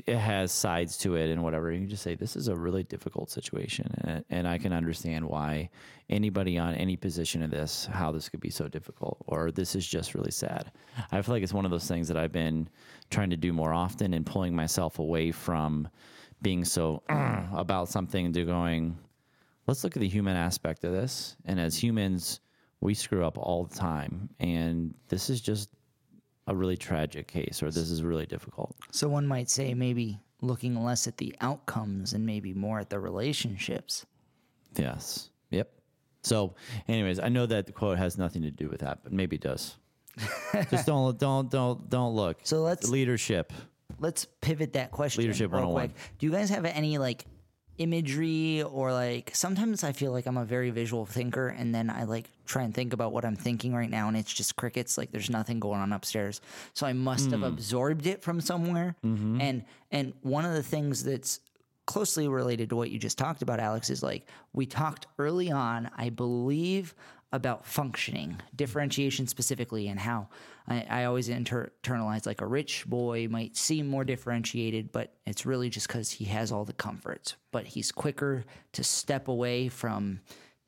[0.07, 1.71] it has sides to it and whatever.
[1.71, 5.25] You can just say this is a really difficult situation and, and i can understand
[5.25, 5.71] why
[6.11, 9.87] anybody on any position of this how this could be so difficult or this is
[9.87, 10.73] just really sad.
[11.13, 12.69] I feel like it's one of those things that i've been
[13.11, 15.89] trying to do more often and pulling myself away from
[16.43, 18.99] being so about something to going
[19.69, 21.37] let's look at the human aspect of this.
[21.45, 22.41] And as humans
[22.83, 24.29] we screw up all the time.
[24.41, 25.71] And this is just
[26.47, 30.83] a really tragic case or this is really difficult So one might say maybe looking
[30.83, 34.05] less at the outcomes and maybe more at the relationships.
[34.77, 35.71] yes yep
[36.23, 36.55] so
[36.89, 39.43] anyways i know that the quote has nothing to do with that but maybe it
[39.43, 39.77] does
[40.71, 43.53] just don't don't don't don't look So let's- leadership
[43.99, 45.21] Let's pivot that question.
[45.23, 45.89] Leadership real 101.
[45.91, 45.97] quick.
[45.97, 47.25] Oh do you guys have any like
[47.83, 52.05] imagery or like sometimes I feel like I'm a very visual thinker and then I
[52.05, 55.11] like try and think about what I'm thinking right now and it's just crickets like
[55.11, 56.41] there's nothing going on upstairs.
[56.75, 57.47] So I must have hmm.
[57.47, 58.95] absorbed it from somewhere.
[59.05, 59.41] Mm-hmm.
[59.41, 61.41] And and one of the things that's
[61.87, 65.91] closely related to what you just talked about Alex is like we talked early on
[65.97, 66.95] I believe
[67.33, 70.29] about functioning, differentiation specifically, and how
[70.69, 75.47] I, I always inter- internalize like a rich boy might seem more differentiated, but it's
[75.47, 77.35] really just because he has all the comforts.
[77.51, 80.21] But he's quicker to step away from,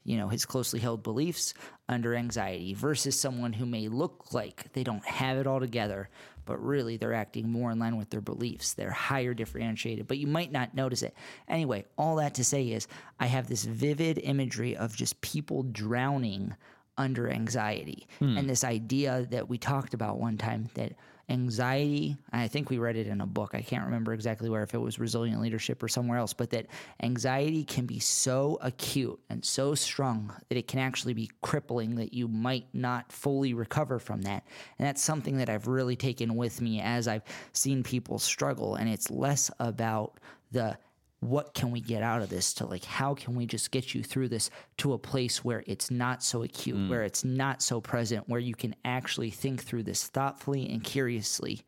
[0.04, 1.54] you know, his closely held beliefs
[1.88, 6.08] under anxiety versus someone who may look like they don't have it all together,
[6.44, 8.74] but really they're acting more in line with their beliefs.
[8.74, 11.14] They're higher differentiated, but you might not notice it.
[11.48, 12.88] Anyway, all that to say is
[13.20, 16.54] I have this vivid imagery of just people drowning
[16.96, 18.06] under anxiety.
[18.18, 18.38] Hmm.
[18.38, 20.92] And this idea that we talked about one time that
[21.28, 24.74] anxiety, I think we read it in a book i can't remember exactly where if
[24.74, 26.66] it was resilient leadership or somewhere else but that
[27.02, 32.12] anxiety can be so acute and so strong that it can actually be crippling that
[32.12, 34.44] you might not fully recover from that.
[34.78, 38.74] And that's something that i've really taken with me as i've seen people struggle.
[38.74, 40.20] And it's less about
[40.52, 40.76] the
[41.24, 44.02] what can we get out of this to like how can we just get you
[44.02, 48.28] through this to a place where it's not so acute where it's not so present
[48.28, 51.62] where you can actually think through this thoughtfully and curiously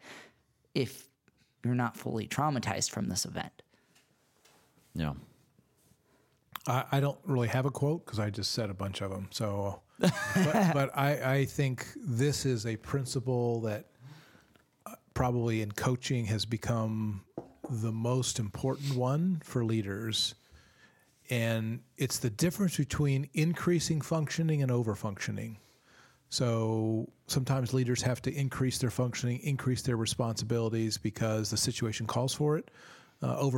[0.75, 1.09] if
[1.65, 3.63] you're not fully traumatized from this event
[4.95, 5.15] yeah
[6.67, 9.29] I, I don't really have a quote because I just said a bunch of them.
[9.31, 10.13] So but,
[10.75, 13.87] but I, I think this is a principle that
[14.85, 17.23] uh, probably in coaching has become
[17.71, 20.35] the most important one for leaders.
[21.31, 25.59] And it's the difference between increasing functioning and over functioning.
[26.29, 32.35] So sometimes leaders have to increase their functioning, increase their responsibilities because the situation calls
[32.35, 32.71] for it.
[33.23, 33.51] Uh,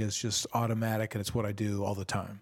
[0.00, 2.40] is just automatic and it's what I do all the time.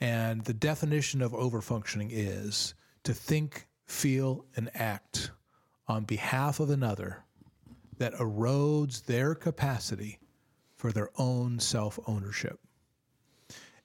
[0.00, 5.30] And the definition of over functioning is to think, feel, and act
[5.86, 7.24] on behalf of another
[7.98, 10.18] that erodes their capacity
[10.80, 12.58] for their own self ownership.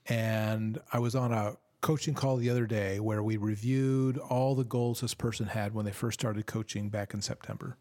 [0.08, 4.64] And I was on a coaching call the other day where we reviewed all the
[4.64, 7.76] goals this person had when they first started coaching back in September.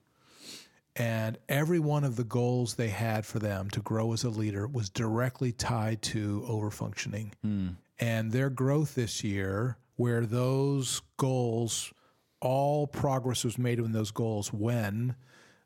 [0.96, 4.66] And every one of the goals they had for them to grow as a leader
[4.66, 7.32] was directly tied to overfunctioning.
[7.40, 7.68] Hmm.
[8.00, 11.92] And their growth this year, where those goals,
[12.40, 15.14] all progress was made in those goals when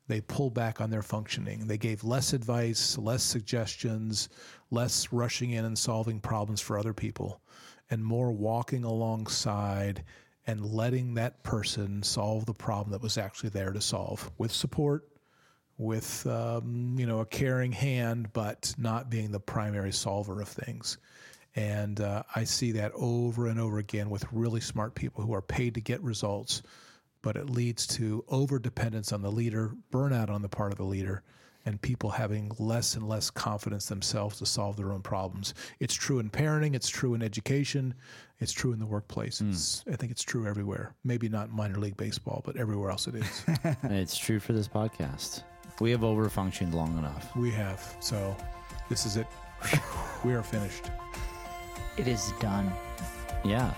[0.09, 1.67] they pulled back on their functioning.
[1.67, 4.27] They gave less advice, less suggestions,
[4.71, 7.41] less rushing in and solving problems for other people,
[7.91, 10.03] and more walking alongside
[10.47, 15.07] and letting that person solve the problem that was actually there to solve with support,
[15.77, 20.97] with um, you know a caring hand, but not being the primary solver of things.
[21.55, 25.41] And uh, I see that over and over again with really smart people who are
[25.41, 26.63] paid to get results,
[27.21, 30.83] but it leads to over dependence on the leader, burnout on the part of the
[30.85, 31.23] leader,
[31.65, 35.53] and people having less and less confidence themselves to solve their own problems.
[35.79, 37.93] It's true in parenting, it's true in education,
[38.39, 39.39] it's true in the workplace.
[39.39, 39.49] Hmm.
[39.51, 40.95] It's, I think it's true everywhere.
[41.03, 43.43] Maybe not minor league baseball, but everywhere else it is.
[43.63, 45.43] And it's true for this podcast.
[45.81, 47.35] We have overfunctioned long enough.
[47.35, 47.95] we have.
[47.99, 48.35] So
[48.89, 49.27] this is it.
[50.23, 50.85] we are finished.
[51.97, 52.71] It is done.
[53.43, 53.73] Yeah.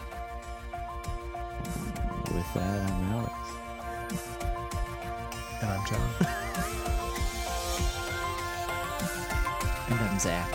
[2.34, 3.34] With that, I'm Alex.
[5.62, 6.10] And I'm John.
[9.90, 10.48] And I'm Zach.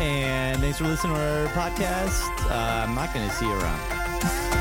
[0.00, 2.50] And thanks for listening to our podcast.
[2.50, 4.57] Uh, I'm not going to see you around.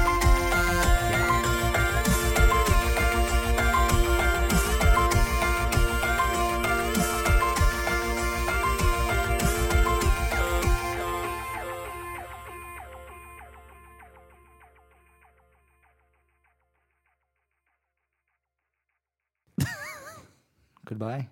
[20.88, 21.28] Goodbye.